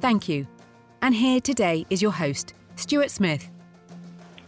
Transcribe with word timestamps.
Thank 0.00 0.28
you. 0.28 0.46
And 1.02 1.14
here 1.14 1.40
today 1.40 1.86
is 1.90 2.00
your 2.00 2.12
host, 2.12 2.54
Stuart 2.76 3.10
Smith. 3.10 3.48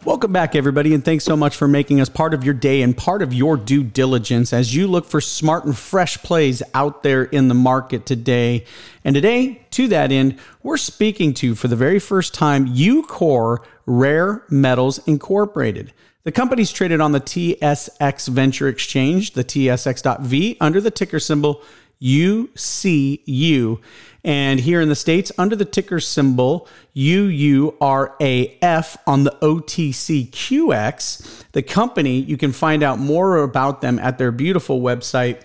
Welcome 0.04 0.32
back, 0.32 0.54
everybody, 0.54 0.94
and 0.94 1.04
thanks 1.04 1.24
so 1.24 1.36
much 1.36 1.56
for 1.56 1.68
making 1.68 2.00
us 2.00 2.08
part 2.08 2.32
of 2.32 2.42
your 2.42 2.54
day 2.54 2.80
and 2.80 2.96
part 2.96 3.20
of 3.20 3.34
your 3.34 3.58
due 3.58 3.82
diligence 3.82 4.52
as 4.52 4.74
you 4.74 4.86
look 4.86 5.04
for 5.04 5.20
smart 5.20 5.66
and 5.66 5.76
fresh 5.76 6.16
plays 6.22 6.62
out 6.72 7.02
there 7.02 7.24
in 7.24 7.48
the 7.48 7.54
market 7.54 8.06
today. 8.06 8.64
And 9.04 9.14
today, 9.14 9.66
to 9.72 9.88
that 9.88 10.10
end, 10.10 10.38
we're 10.62 10.78
speaking 10.78 11.34
to, 11.34 11.54
for 11.54 11.68
the 11.68 11.76
very 11.76 11.98
first 11.98 12.32
time, 12.32 12.66
Ucore 12.74 13.58
Rare 13.84 14.42
Metals 14.48 15.06
Incorporated. 15.06 15.92
The 16.24 16.32
company's 16.32 16.72
traded 16.72 17.02
on 17.02 17.12
the 17.12 17.20
TSX 17.20 18.28
Venture 18.28 18.68
Exchange, 18.68 19.32
the 19.32 19.44
TSX.V, 19.44 20.56
under 20.60 20.80
the 20.80 20.90
ticker 20.90 21.20
symbol 21.20 21.62
UCU. 22.02 23.80
And 24.22 24.60
here 24.60 24.80
in 24.80 24.88
the 24.88 24.94
States, 24.94 25.32
under 25.38 25.56
the 25.56 25.64
ticker 25.64 25.98
symbol 26.00 26.68
UURAF 26.94 28.96
on 29.06 29.24
the 29.24 29.30
OTCQX, 29.42 31.44
the 31.52 31.62
company, 31.62 32.18
you 32.18 32.36
can 32.36 32.52
find 32.52 32.82
out 32.82 32.98
more 32.98 33.38
about 33.38 33.80
them 33.80 33.98
at 33.98 34.18
their 34.18 34.30
beautiful 34.30 34.82
website, 34.82 35.40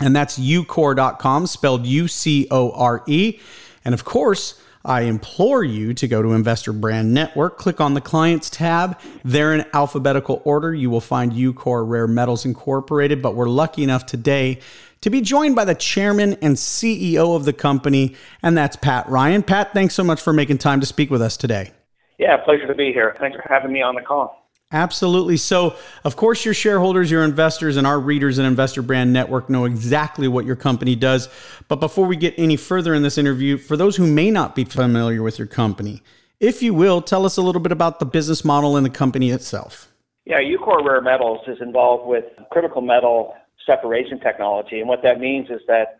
and 0.00 0.16
that's 0.16 0.38
ucore.com, 0.38 1.46
spelled 1.46 1.86
U 1.86 2.08
C 2.08 2.48
O 2.50 2.72
R 2.72 3.04
E. 3.06 3.38
And 3.84 3.94
of 3.94 4.04
course, 4.04 4.60
I 4.84 5.02
implore 5.02 5.64
you 5.64 5.94
to 5.94 6.06
go 6.06 6.22
to 6.22 6.32
Investor 6.32 6.72
Brand 6.72 7.12
Network, 7.12 7.58
click 7.58 7.80
on 7.80 7.94
the 7.94 8.00
Clients 8.00 8.48
tab. 8.48 9.00
There 9.24 9.52
in 9.52 9.64
alphabetical 9.74 10.42
order, 10.44 10.72
you 10.72 10.90
will 10.90 11.00
find 11.00 11.32
Ucore 11.32 11.88
Rare 11.88 12.06
Metals 12.06 12.44
Incorporated. 12.44 13.20
But 13.20 13.34
we're 13.34 13.48
lucky 13.48 13.82
enough 13.82 14.06
today 14.06 14.60
to 15.00 15.10
be 15.10 15.20
joined 15.20 15.54
by 15.54 15.64
the 15.64 15.74
chairman 15.74 16.34
and 16.42 16.56
CEO 16.56 17.36
of 17.36 17.44
the 17.44 17.52
company, 17.52 18.14
and 18.42 18.56
that's 18.56 18.76
Pat 18.76 19.08
Ryan. 19.08 19.42
Pat, 19.42 19.72
thanks 19.72 19.94
so 19.94 20.04
much 20.04 20.20
for 20.20 20.32
making 20.32 20.58
time 20.58 20.80
to 20.80 20.86
speak 20.86 21.10
with 21.10 21.22
us 21.22 21.36
today. 21.36 21.72
Yeah, 22.18 22.36
pleasure 22.38 22.66
to 22.66 22.74
be 22.74 22.92
here. 22.92 23.14
Thanks 23.18 23.36
for 23.36 23.44
having 23.48 23.72
me 23.72 23.82
on 23.82 23.94
the 23.94 24.02
call. 24.02 24.42
Absolutely. 24.72 25.36
So, 25.36 25.76
of 26.02 26.16
course, 26.16 26.44
your 26.44 26.54
shareholders, 26.54 27.10
your 27.10 27.22
investors, 27.22 27.76
and 27.76 27.86
our 27.86 28.00
readers 28.00 28.38
and 28.38 28.46
Investor 28.46 28.82
Brand 28.82 29.12
Network 29.12 29.48
know 29.48 29.64
exactly 29.64 30.26
what 30.26 30.44
your 30.44 30.56
company 30.56 30.96
does. 30.96 31.28
But 31.68 31.76
before 31.76 32.06
we 32.06 32.16
get 32.16 32.34
any 32.36 32.56
further 32.56 32.92
in 32.92 33.02
this 33.02 33.16
interview, 33.16 33.58
for 33.58 33.76
those 33.76 33.96
who 33.96 34.06
may 34.06 34.30
not 34.30 34.56
be 34.56 34.64
familiar 34.64 35.22
with 35.22 35.38
your 35.38 35.46
company, 35.46 36.02
if 36.40 36.62
you 36.62 36.74
will, 36.74 37.00
tell 37.00 37.24
us 37.24 37.36
a 37.36 37.42
little 37.42 37.60
bit 37.60 37.70
about 37.70 38.00
the 38.00 38.06
business 38.06 38.44
model 38.44 38.76
and 38.76 38.84
the 38.84 38.90
company 38.90 39.30
itself. 39.30 39.92
Yeah, 40.24 40.40
Ucore 40.40 40.84
Rare 40.84 41.00
Metals 41.00 41.46
is 41.46 41.58
involved 41.60 42.06
with 42.06 42.24
critical 42.50 42.82
metal 42.82 43.36
separation 43.66 44.20
technology. 44.20 44.80
And 44.80 44.88
what 44.88 45.02
that 45.02 45.20
means 45.20 45.50
is 45.50 45.60
that 45.66 45.98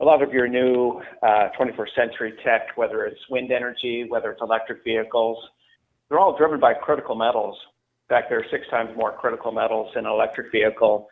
a 0.00 0.04
lot 0.04 0.22
of 0.22 0.32
your 0.32 0.46
new 0.46 1.00
uh, 1.22 1.48
21st 1.58 1.94
century 1.94 2.34
tech, 2.44 2.76
whether 2.76 3.04
it's 3.04 3.20
wind 3.30 3.50
energy, 3.50 4.04
whether 4.08 4.30
it's 4.32 4.42
electric 4.42 4.84
vehicles, 4.84 5.38
they're 6.08 6.18
all 6.18 6.36
driven 6.36 6.60
by 6.60 6.74
critical 6.74 7.14
metals. 7.14 7.56
In 8.08 8.14
fact, 8.14 8.28
there 8.28 8.38
are 8.38 8.46
six 8.50 8.66
times 8.68 8.90
more 8.96 9.12
critical 9.12 9.52
metals 9.52 9.90
in 9.96 10.04
an 10.04 10.12
electric 10.12 10.52
vehicle 10.52 11.08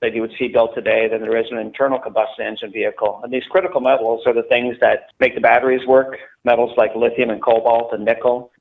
that 0.00 0.14
you 0.14 0.20
would 0.20 0.32
see 0.38 0.48
built 0.48 0.74
today 0.74 1.08
than 1.10 1.20
there 1.20 1.36
is 1.36 1.46
in 1.50 1.58
an 1.58 1.66
internal 1.66 1.98
combustion 1.98 2.46
engine 2.46 2.72
vehicle. 2.72 3.20
And 3.24 3.32
these 3.32 3.42
critical 3.50 3.80
metals 3.80 4.22
are 4.26 4.32
the 4.32 4.44
things 4.44 4.76
that 4.80 5.08
make 5.18 5.34
the 5.34 5.40
batteries 5.40 5.86
work, 5.86 6.16
metals 6.44 6.70
like 6.76 6.94
lithium 6.94 7.30
and 7.30 7.42
cobalt 7.42 7.92
and 7.92 8.04
nickel. 8.04 8.52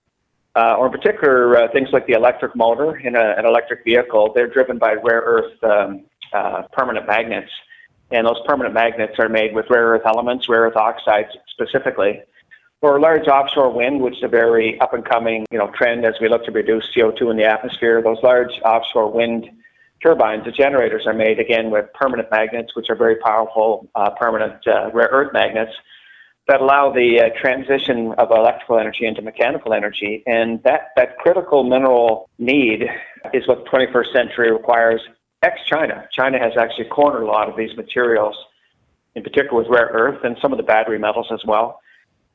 Uh, 0.55 0.75
or 0.75 0.87
in 0.87 0.91
particular, 0.91 1.55
uh, 1.55 1.71
things 1.71 1.89
like 1.93 2.07
the 2.07 2.13
electric 2.13 2.55
motor 2.55 2.97
in 2.97 3.15
a, 3.15 3.35
an 3.37 3.45
electric 3.45 3.83
vehicle, 3.83 4.31
they're 4.33 4.51
driven 4.51 4.79
by 4.79 4.93
rare 4.93 5.21
earth 5.21 5.63
um, 5.63 6.03
uh, 6.33 6.63
permanent 6.71 7.07
magnets. 7.07 7.51
And 8.11 8.25
those 8.25 8.39
permanent 8.45 8.73
magnets 8.73 9.15
are 9.19 9.29
made 9.29 9.53
with 9.53 9.65
rare 9.69 9.87
earth 9.87 10.03
elements, 10.05 10.47
rare 10.47 10.61
earth 10.61 10.77
oxides 10.77 11.29
specifically. 11.49 12.21
For 12.79 12.99
large 12.99 13.27
offshore 13.27 13.71
wind, 13.71 14.01
which 14.01 14.17
is 14.17 14.23
a 14.23 14.27
very 14.27 14.79
up 14.79 14.93
and 14.93 15.03
coming 15.03 15.45
you 15.51 15.57
know, 15.57 15.71
trend 15.75 16.05
as 16.05 16.13
we 16.21 16.29
look 16.29 16.45
to 16.45 16.51
reduce 16.51 16.85
CO2 16.95 17.31
in 17.31 17.37
the 17.37 17.43
atmosphere, 17.43 18.01
those 18.01 18.19
large 18.21 18.51
offshore 18.63 19.11
wind 19.11 19.49
turbines, 20.01 20.45
the 20.45 20.51
generators 20.51 21.07
are 21.07 21.13
made 21.13 21.39
again 21.39 21.71
with 21.71 21.85
permanent 21.93 22.29
magnets, 22.29 22.75
which 22.75 22.89
are 22.89 22.95
very 22.95 23.15
powerful 23.15 23.89
uh, 23.95 24.11
permanent 24.11 24.65
uh, 24.67 24.91
rare 24.93 25.09
earth 25.11 25.33
magnets 25.33 25.71
that 26.47 26.61
allow 26.61 26.91
the 26.91 27.19
uh, 27.19 27.39
transition 27.39 28.13
of 28.17 28.31
electrical 28.31 28.79
energy 28.79 29.05
into 29.05 29.21
mechanical 29.21 29.73
energy. 29.73 30.23
And 30.25 30.63
that, 30.63 30.91
that 30.95 31.17
critical 31.17 31.63
mineral 31.63 32.29
need 32.37 32.83
is 33.33 33.47
what 33.47 33.65
the 33.65 33.69
21st 33.69 34.13
century 34.13 34.51
requires 34.51 35.01
ex-China. 35.43 36.07
China 36.11 36.39
has 36.39 36.53
actually 36.57 36.85
cornered 36.85 37.23
a 37.23 37.27
lot 37.27 37.49
of 37.49 37.55
these 37.55 37.75
materials, 37.75 38.35
in 39.15 39.23
particular 39.23 39.57
with 39.61 39.67
rare 39.69 39.89
earth 39.93 40.23
and 40.23 40.37
some 40.41 40.51
of 40.51 40.57
the 40.57 40.63
battery 40.63 40.99
metals 40.99 41.27
as 41.31 41.43
well. 41.45 41.79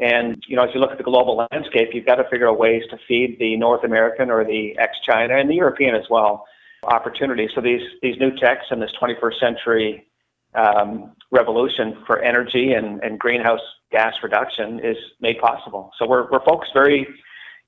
And 0.01 0.43
you 0.49 0.57
know, 0.57 0.65
as 0.65 0.71
you 0.75 0.81
look 0.81 0.91
at 0.91 0.99
the 0.99 1.05
global 1.05 1.47
landscape, 1.51 1.91
you've 1.93 2.07
got 2.07 2.17
to 2.17 2.29
figure 2.29 2.49
out 2.49 2.59
ways 2.59 2.83
to 2.91 2.99
feed 3.07 3.37
the 3.39 3.57
North 3.57 3.85
American 3.85 4.31
or 4.31 4.45
the 4.45 4.77
ex-China 4.79 5.37
and 5.37 5.49
the 5.49 5.55
European 5.55 5.95
as 5.95 6.05
well 6.11 6.45
opportunities. 6.85 7.51
So 7.55 7.61
these 7.61 7.83
these 8.03 8.17
new 8.19 8.35
techs 8.37 8.67
and 8.71 8.83
this 8.83 8.91
21st 9.01 9.39
century 9.39 10.07
um, 10.55 11.12
revolution 11.31 12.03
for 12.07 12.21
energy 12.21 12.73
and, 12.73 13.03
and 13.03 13.19
greenhouse 13.19 13.61
gas 13.91 14.15
reduction 14.23 14.81
is 14.81 14.97
made 15.21 15.39
possible. 15.39 15.93
So 15.99 16.07
we're 16.07 16.29
we're 16.31 16.45
focused 16.45 16.73
very 16.75 17.07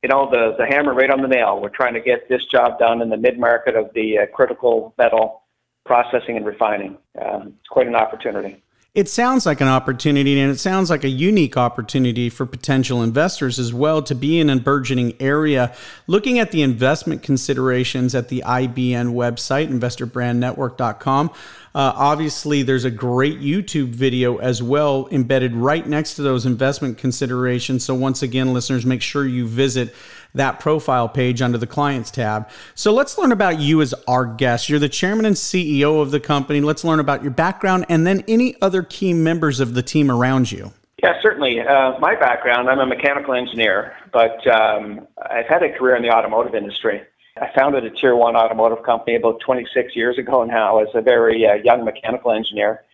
you 0.05 0.09
know, 0.09 0.29
the, 0.31 0.55
the 0.59 0.67
hammer 0.67 0.93
right 0.93 1.09
on 1.09 1.23
the 1.23 1.29
nail. 1.29 1.59
We're 1.59 1.71
trying 1.71 1.95
to 1.95 2.01
get 2.01 2.29
this 2.29 2.43
job 2.53 2.79
done 2.79 3.01
in 3.01 3.09
the 3.09 3.17
mid 3.17 3.41
market 3.41 3.75
of 3.75 3.89
the 3.95 4.19
uh, 4.19 4.27
critical 4.35 4.95
metal 4.99 5.45
processing 5.87 6.37
and 6.37 6.45
refining. 6.45 6.99
Um, 7.25 7.55
it's 7.59 7.69
quite 7.71 7.87
an 7.87 7.95
opportunity. 7.95 8.63
It 8.95 9.09
sounds 9.09 9.45
like 9.45 9.61
an 9.61 9.67
opportunity, 9.67 10.39
and 10.39 10.53
it 10.53 10.61
sounds 10.61 10.89
like 10.89 11.03
a 11.03 11.09
unique 11.09 11.57
opportunity 11.57 12.31
for 12.31 12.47
potential 12.47 13.03
investors 13.03 13.59
as 13.59 13.75
well 13.75 14.01
to 14.03 14.15
be 14.15 14.39
in 14.39 14.49
a 14.49 14.55
burgeoning 14.55 15.17
area. 15.19 15.75
Looking 16.07 16.39
at 16.39 16.53
the 16.53 16.63
investment 16.63 17.25
considerations 17.25 18.15
at 18.15 18.29
the 18.29 18.45
IBN 18.47 19.13
website, 19.13 19.69
investorbrandnetwork.com, 19.69 21.31
uh, 21.75 21.93
obviously, 21.97 22.63
there's 22.63 22.85
a 22.85 22.91
great 22.91 23.41
YouTube 23.41 23.89
video 23.89 24.37
as 24.37 24.63
well 24.63 25.09
embedded 25.11 25.57
right 25.57 25.85
next 25.85 26.15
to 26.15 26.23
those 26.23 26.47
investment 26.47 26.97
considerations. 26.97 27.85
So, 27.85 27.97
once 27.97 28.23
again, 28.23 28.55
listeners, 28.55 28.87
make 28.87 29.03
sure 29.03 29.27
you 29.27 29.49
visit 29.49 29.93
that 30.35 30.61
profile 30.61 31.09
page 31.09 31.41
under 31.41 31.59
the 31.59 31.67
clients 31.67 32.11
tab. 32.11 32.49
So 32.75 32.93
let's 32.93 33.17
learn 33.17 33.33
about 33.33 33.61
you 33.61 33.81
as 33.81 33.95
our 34.07 34.27
guest. 34.27 34.69
You're 34.69 34.79
the 34.79 34.89
chairman 34.89 35.25
and 35.27 35.37
CEO 35.37 36.01
of 36.03 36.11
the 36.11 36.21
company. 36.21 36.61
Let's 36.61 36.85
learn 36.85 37.01
about 37.01 37.23
your 37.23 37.31
background 37.31 37.87
and 37.89 38.07
then 38.07 38.25
any 38.29 38.57
other 38.61 38.83
key 38.83 39.13
members 39.13 39.61
of 39.61 39.75
the 39.75 39.83
team 39.83 40.11
around 40.11 40.51
you. 40.51 40.73
Yeah, 41.03 41.21
certainly. 41.23 41.61
Uh, 41.61 41.99
my 41.99 42.15
background, 42.15 42.69
I'm 42.69 42.79
a 42.79 42.87
mechanical 42.87 43.35
engineer, 43.35 43.95
but 44.13 44.47
um, 44.47 45.07
I've 45.31 45.47
had 45.47 45.63
a 45.63 45.71
career 45.71 45.97
in 45.97 46.03
the 46.03 46.11
automotive 46.11 46.55
industry. 46.55 47.03
I 47.37 47.51
founded 47.57 47.85
a 47.85 47.91
tier 47.91 48.15
one 48.15 48.37
automotive 48.37 48.85
company 48.85 49.17
about 49.17 49.41
26 49.41 49.97
years 49.97 50.19
ago 50.19 50.45
now 50.45 50.79
as 50.79 50.89
a 50.95 51.03
very 51.03 51.45
uh, 51.47 51.55
young 51.55 51.85
mechanical 51.85 52.33
engineer 52.33 52.85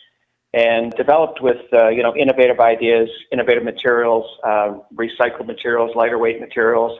and 0.52 0.92
developed 0.92 1.40
with 1.40 1.58
uh, 1.72 1.88
you 1.88 2.02
know 2.02 2.14
innovative 2.16 2.58
ideas, 2.58 3.08
innovative 3.31 3.62
materials, 3.62 4.25
uh, 4.44 4.78
recycled 4.94 5.46
materials, 5.46 5.94
lighter 5.94 6.19
weight 6.19 6.40
materials, 6.40 6.98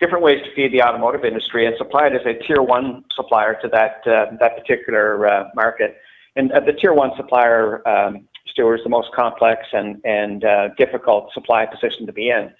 different 0.00 0.22
ways 0.22 0.40
to 0.44 0.54
feed 0.54 0.72
the 0.72 0.82
automotive 0.82 1.24
industry 1.24 1.66
and 1.66 1.76
supply 1.76 2.06
it 2.06 2.14
as 2.14 2.24
a 2.26 2.34
tier 2.46 2.62
one 2.62 3.04
supplier 3.14 3.54
to 3.62 3.68
that 3.68 4.06
uh, 4.06 4.26
that 4.40 4.56
particular 4.56 5.26
uh, 5.26 5.44
market. 5.54 5.96
And 6.36 6.52
uh, 6.52 6.60
the 6.60 6.72
tier 6.72 6.92
one 6.92 7.10
supplier 7.16 7.86
um, 7.88 8.28
is 8.56 8.80
the 8.82 8.88
most 8.88 9.12
complex 9.12 9.66
and, 9.72 10.00
and 10.04 10.44
uh, 10.44 10.68
difficult 10.76 11.32
supply 11.32 11.64
position 11.64 12.06
to 12.06 12.12
be 12.12 12.28
in. 12.30 12.50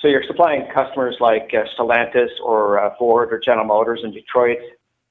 So 0.00 0.08
you're 0.08 0.24
supplying 0.26 0.66
customers 0.72 1.16
like 1.20 1.50
uh, 1.52 1.64
Stellantis 1.76 2.30
or 2.42 2.80
uh, 2.80 2.94
Ford 2.98 3.32
or 3.32 3.38
General 3.38 3.66
Motors 3.66 4.00
in 4.02 4.12
Detroit, 4.12 4.58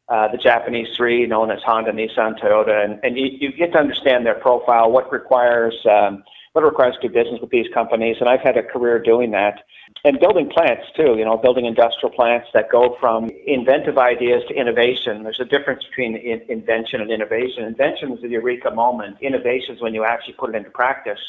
the 0.09 0.39
Japanese 0.41 0.87
three 0.97 1.27
known 1.27 1.51
as 1.51 1.59
Honda, 1.63 1.91
Nissan, 1.91 2.39
Toyota, 2.39 2.83
and, 2.83 2.99
and 3.03 3.17
you, 3.17 3.27
you 3.39 3.51
get 3.51 3.71
to 3.73 3.77
understand 3.77 4.25
their 4.25 4.33
profile, 4.35 4.91
what 4.91 5.11
requires 5.11 5.75
um, 5.85 6.23
what 6.55 6.63
it 6.63 6.67
requires 6.67 6.95
to 7.01 7.09
do 7.09 7.13
business 7.13 7.41
with 7.41 7.49
these 7.49 7.67
companies. 7.73 8.15
And 8.21 8.29
I've 8.29 8.39
had 8.39 8.55
a 8.55 8.63
career 8.63 8.97
doing 8.97 9.31
that 9.31 9.65
and 10.05 10.17
building 10.21 10.49
plants 10.49 10.85
too, 10.95 11.17
you 11.17 11.25
know, 11.25 11.35
building 11.35 11.65
industrial 11.65 12.15
plants 12.15 12.47
that 12.53 12.71
go 12.71 12.95
from 12.97 13.29
inventive 13.45 13.97
ideas 13.97 14.41
to 14.47 14.53
innovation. 14.53 15.23
There's 15.23 15.41
a 15.41 15.45
difference 15.45 15.83
between 15.83 16.15
in- 16.15 16.43
invention 16.47 17.01
and 17.01 17.11
innovation. 17.11 17.65
Invention 17.65 18.13
is 18.13 18.21
the 18.21 18.29
eureka 18.29 18.71
moment. 18.71 19.17
Innovation 19.19 19.75
is 19.75 19.81
when 19.81 19.93
you 19.93 20.05
actually 20.05 20.35
put 20.35 20.49
it 20.51 20.55
into 20.55 20.69
practice. 20.69 21.19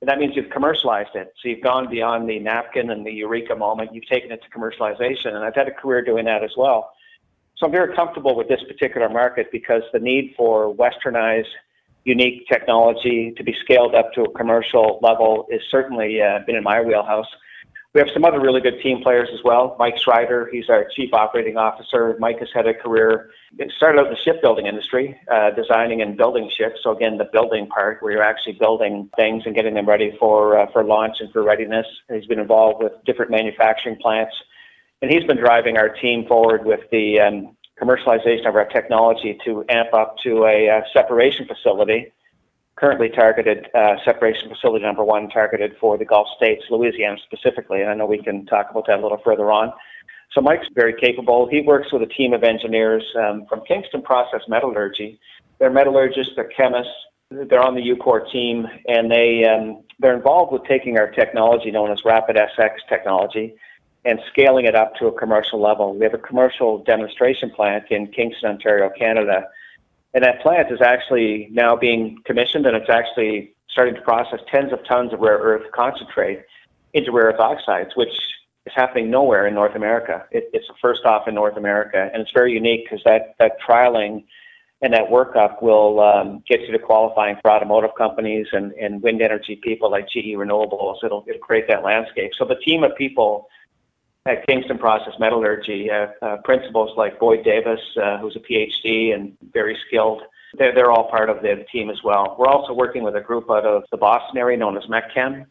And 0.00 0.08
that 0.08 0.18
means 0.18 0.34
you've 0.36 0.48
commercialized 0.48 1.14
it. 1.16 1.34
So 1.42 1.50
you've 1.50 1.62
gone 1.62 1.90
beyond 1.90 2.26
the 2.26 2.38
napkin 2.38 2.88
and 2.90 3.04
the 3.04 3.12
eureka 3.12 3.54
moment. 3.54 3.94
You've 3.94 4.08
taken 4.08 4.32
it 4.32 4.40
to 4.42 4.58
commercialization. 4.58 5.34
And 5.34 5.44
I've 5.44 5.54
had 5.54 5.68
a 5.68 5.72
career 5.72 6.02
doing 6.02 6.24
that 6.24 6.42
as 6.42 6.52
well. 6.56 6.92
So 7.58 7.66
I'm 7.66 7.72
very 7.72 7.94
comfortable 7.94 8.34
with 8.34 8.48
this 8.48 8.62
particular 8.66 9.10
market 9.10 9.52
because 9.52 9.82
the 9.92 10.00
need 10.00 10.32
for 10.34 10.74
westernized, 10.74 11.52
unique 12.04 12.46
technology 12.48 13.32
to 13.36 13.44
be 13.44 13.54
scaled 13.62 13.94
up 13.94 14.12
to 14.14 14.22
a 14.22 14.32
commercial 14.32 14.98
level 15.02 15.46
is 15.50 15.60
certainly 15.70 16.20
uh, 16.20 16.40
been 16.46 16.56
in 16.56 16.64
my 16.64 16.80
wheelhouse. 16.80 17.26
We 17.94 18.00
have 18.00 18.08
some 18.14 18.24
other 18.24 18.40
really 18.40 18.62
good 18.62 18.80
team 18.82 19.02
players 19.02 19.28
as 19.34 19.40
well. 19.44 19.76
Mike 19.78 19.98
Schrider, 19.98 20.48
he's 20.50 20.70
our 20.70 20.86
chief 20.96 21.12
operating 21.12 21.58
officer. 21.58 22.16
Mike 22.18 22.38
has 22.38 22.48
had 22.54 22.66
a 22.66 22.72
career, 22.72 23.28
started 23.76 24.00
out 24.00 24.06
in 24.06 24.12
the 24.12 24.18
shipbuilding 24.24 24.64
industry, 24.66 25.20
uh, 25.30 25.50
designing 25.50 26.00
and 26.00 26.16
building 26.16 26.50
ships. 26.56 26.80
So 26.82 26.96
again, 26.96 27.18
the 27.18 27.28
building 27.30 27.66
part 27.66 28.02
where 28.02 28.12
you're 28.12 28.22
actually 28.22 28.54
building 28.54 29.10
things 29.14 29.42
and 29.44 29.54
getting 29.54 29.74
them 29.74 29.86
ready 29.86 30.16
for 30.18 30.58
uh, 30.58 30.72
for 30.72 30.82
launch 30.82 31.18
and 31.20 31.30
for 31.32 31.42
readiness. 31.42 31.86
He's 32.10 32.24
been 32.24 32.38
involved 32.38 32.82
with 32.82 32.92
different 33.04 33.30
manufacturing 33.30 33.96
plants, 33.96 34.34
and 35.02 35.10
he's 35.10 35.24
been 35.24 35.36
driving 35.36 35.76
our 35.76 35.90
team 35.90 36.24
forward 36.26 36.64
with 36.64 36.80
the 36.90 37.20
um, 37.20 37.56
commercialization 37.82 38.48
of 38.48 38.54
our 38.54 38.66
technology 38.66 39.38
to 39.44 39.64
amp 39.68 39.92
up 39.92 40.16
to 40.18 40.44
a 40.44 40.68
uh, 40.68 40.80
separation 40.92 41.46
facility 41.46 42.12
currently 42.76 43.08
targeted 43.10 43.68
uh, 43.74 43.94
separation 44.04 44.48
facility 44.48 44.84
number 44.84 45.04
one 45.04 45.28
targeted 45.28 45.76
for 45.78 45.98
the 45.98 46.04
Gulf 46.04 46.26
states, 46.36 46.64
Louisiana 46.70 47.16
specifically. 47.24 47.80
And 47.80 47.90
I 47.90 47.94
know 47.94 48.06
we 48.06 48.22
can 48.22 48.46
talk 48.46 48.70
about 48.70 48.86
that 48.86 48.98
a 48.98 49.02
little 49.02 49.20
further 49.24 49.52
on. 49.52 49.72
So 50.32 50.40
Mike's 50.40 50.66
very 50.74 50.94
capable. 50.98 51.46
He 51.48 51.60
works 51.60 51.92
with 51.92 52.02
a 52.02 52.06
team 52.06 52.32
of 52.32 52.42
engineers 52.42 53.04
um, 53.16 53.44
from 53.48 53.60
Kingston 53.68 54.02
Process 54.02 54.40
Metallurgy. 54.48 55.20
They're 55.58 55.70
metallurgists, 55.70 56.32
they're 56.34 56.50
chemists, 56.56 56.92
they're 57.30 57.62
on 57.62 57.74
the 57.74 57.82
Ucore 57.82 58.30
team, 58.32 58.66
and 58.88 59.12
um, 59.12 59.84
they're 60.00 60.16
involved 60.16 60.52
with 60.52 60.64
taking 60.64 60.98
our 60.98 61.10
technology 61.10 61.70
known 61.70 61.92
as 61.92 61.98
Rapid 62.04 62.36
SX 62.36 62.70
technology 62.88 63.54
and 64.04 64.18
scaling 64.30 64.64
it 64.64 64.74
up 64.74 64.94
to 64.96 65.06
a 65.06 65.12
commercial 65.12 65.60
level. 65.60 65.94
We 65.94 66.04
have 66.04 66.14
a 66.14 66.18
commercial 66.18 66.78
demonstration 66.78 67.50
plant 67.50 67.84
in 67.90 68.08
Kingston, 68.08 68.50
Ontario, 68.50 68.90
Canada 68.98 69.46
and 70.14 70.24
that 70.24 70.42
plant 70.42 70.70
is 70.70 70.80
actually 70.80 71.48
now 71.50 71.76
being 71.76 72.18
commissioned 72.24 72.66
and 72.66 72.76
it's 72.76 72.90
actually 72.90 73.54
starting 73.68 73.94
to 73.94 74.00
process 74.02 74.40
tens 74.50 74.72
of 74.72 74.84
tons 74.86 75.12
of 75.12 75.20
rare 75.20 75.38
earth 75.38 75.70
concentrate 75.72 76.42
into 76.92 77.10
rare 77.10 77.26
earth 77.26 77.40
oxides, 77.40 77.90
which 77.96 78.10
is 78.66 78.72
happening 78.74 79.10
nowhere 79.10 79.46
in 79.46 79.54
North 79.54 79.74
America. 79.74 80.24
It, 80.30 80.50
it's 80.52 80.68
the 80.68 80.74
first 80.82 81.04
off 81.06 81.26
in 81.26 81.34
North 81.34 81.56
America, 81.56 82.10
and 82.12 82.22
it's 82.22 82.32
very 82.32 82.52
unique 82.52 82.84
because 82.84 83.02
that, 83.04 83.34
that 83.38 83.52
trialing 83.66 84.24
and 84.82 84.92
that 84.92 85.08
workup 85.08 85.62
will 85.62 86.00
um, 86.00 86.42
get 86.46 86.60
you 86.60 86.72
to 86.72 86.78
qualifying 86.78 87.36
for 87.40 87.50
automotive 87.50 87.92
companies 87.96 88.46
and, 88.52 88.72
and 88.72 89.00
wind 89.00 89.22
energy 89.22 89.58
people 89.62 89.90
like 89.90 90.08
GE 90.08 90.34
Renewables. 90.36 90.96
It'll, 91.02 91.24
it'll 91.26 91.40
create 91.40 91.66
that 91.68 91.82
landscape. 91.82 92.32
So 92.36 92.44
the 92.44 92.56
team 92.56 92.82
of 92.82 92.94
people 92.96 93.48
at 94.26 94.46
Kingston 94.46 94.78
Process 94.78 95.14
Metallurgy, 95.18 95.90
uh, 95.90 96.06
uh, 96.24 96.36
principals 96.44 96.96
like 96.96 97.18
Boyd 97.18 97.44
Davis, 97.44 97.80
uh, 98.00 98.18
who's 98.18 98.36
a 98.36 98.40
PhD 98.40 99.14
and 99.14 99.36
very 99.52 99.76
skilled. 99.86 100.22
They're, 100.54 100.74
they're 100.74 100.92
all 100.92 101.10
part 101.10 101.28
of 101.28 101.42
the 101.42 101.64
team 101.72 101.90
as 101.90 102.02
well. 102.04 102.36
We're 102.38 102.46
also 102.46 102.72
working 102.72 103.02
with 103.02 103.16
a 103.16 103.20
group 103.20 103.50
out 103.50 103.66
of 103.66 103.84
the 103.90 103.96
Boston 103.96 104.38
area 104.38 104.56
known 104.56 104.76
as 104.76 104.84
MECChem. 104.84 105.46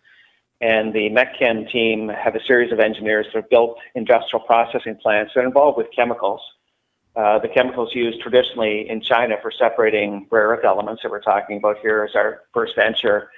And 0.62 0.94
the 0.94 1.10
MECChem 1.10 1.72
team 1.72 2.08
have 2.10 2.36
a 2.36 2.44
series 2.46 2.72
of 2.72 2.80
engineers 2.80 3.26
that 3.34 3.42
have 3.42 3.50
built 3.50 3.80
industrial 3.96 4.46
processing 4.46 4.96
plants 4.96 5.34
that 5.34 5.42
are 5.42 5.48
involved 5.48 5.78
with 5.78 5.88
chemicals. 5.94 6.40
Uh, 7.16 7.40
the 7.40 7.50
chemicals 7.50 7.94
used 7.94 8.22
traditionally 8.22 8.88
in 8.90 9.02
China 9.02 9.36
for 9.42 9.52
separating 9.52 10.28
rare 10.32 10.50
earth 10.50 10.64
elements 10.64 11.02
that 11.02 11.12
we're 11.12 11.22
talking 11.22 11.58
about 11.58 11.78
here 11.80 12.06
is 12.06 12.16
our 12.16 12.44
first 12.54 12.74
venture 12.76 13.30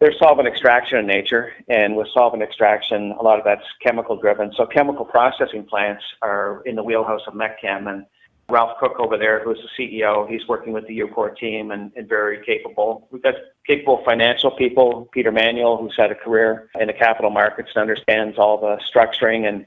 they're 0.00 0.14
solvent 0.18 0.46
extraction 0.46 0.98
in 0.98 1.06
nature, 1.06 1.52
and 1.68 1.96
with 1.96 2.08
solvent 2.14 2.42
extraction, 2.42 3.12
a 3.18 3.22
lot 3.22 3.38
of 3.38 3.44
that's 3.44 3.64
chemical 3.82 4.16
driven. 4.16 4.52
So 4.56 4.64
chemical 4.66 5.04
processing 5.04 5.64
plants 5.64 6.04
are 6.22 6.62
in 6.66 6.76
the 6.76 6.84
wheelhouse 6.84 7.22
of 7.26 7.34
MECChem, 7.34 7.88
and 7.88 8.06
Ralph 8.48 8.78
Cook 8.78 8.98
over 8.98 9.18
there, 9.18 9.42
who's 9.44 9.58
the 9.58 10.00
CEO, 10.00 10.28
he's 10.28 10.46
working 10.48 10.72
with 10.72 10.86
the 10.86 10.98
Ucore 11.00 11.36
team 11.36 11.70
and, 11.70 11.92
and 11.96 12.08
very 12.08 12.42
capable. 12.46 13.06
We've 13.10 13.22
got 13.22 13.34
capable 13.66 14.02
financial 14.04 14.50
people, 14.52 15.08
Peter 15.12 15.30
Manuel, 15.30 15.76
who's 15.76 15.94
had 15.98 16.10
a 16.10 16.14
career 16.14 16.70
in 16.80 16.86
the 16.86 16.94
capital 16.94 17.30
markets 17.30 17.70
and 17.74 17.82
understands 17.82 18.38
all 18.38 18.58
the 18.58 18.80
structuring 18.90 19.46
and 19.46 19.66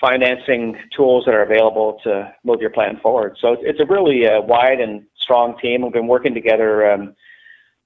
financing 0.00 0.76
tools 0.96 1.24
that 1.26 1.34
are 1.34 1.42
available 1.42 2.00
to 2.02 2.34
move 2.42 2.60
your 2.60 2.70
plan 2.70 2.98
forward. 3.00 3.36
So 3.40 3.56
it's 3.60 3.78
a 3.78 3.84
really 3.84 4.26
uh, 4.26 4.40
wide 4.40 4.80
and 4.80 5.04
strong 5.16 5.56
team. 5.58 5.82
We've 5.82 5.92
been 5.92 6.08
working 6.08 6.34
together 6.34 6.90
um, 6.90 7.14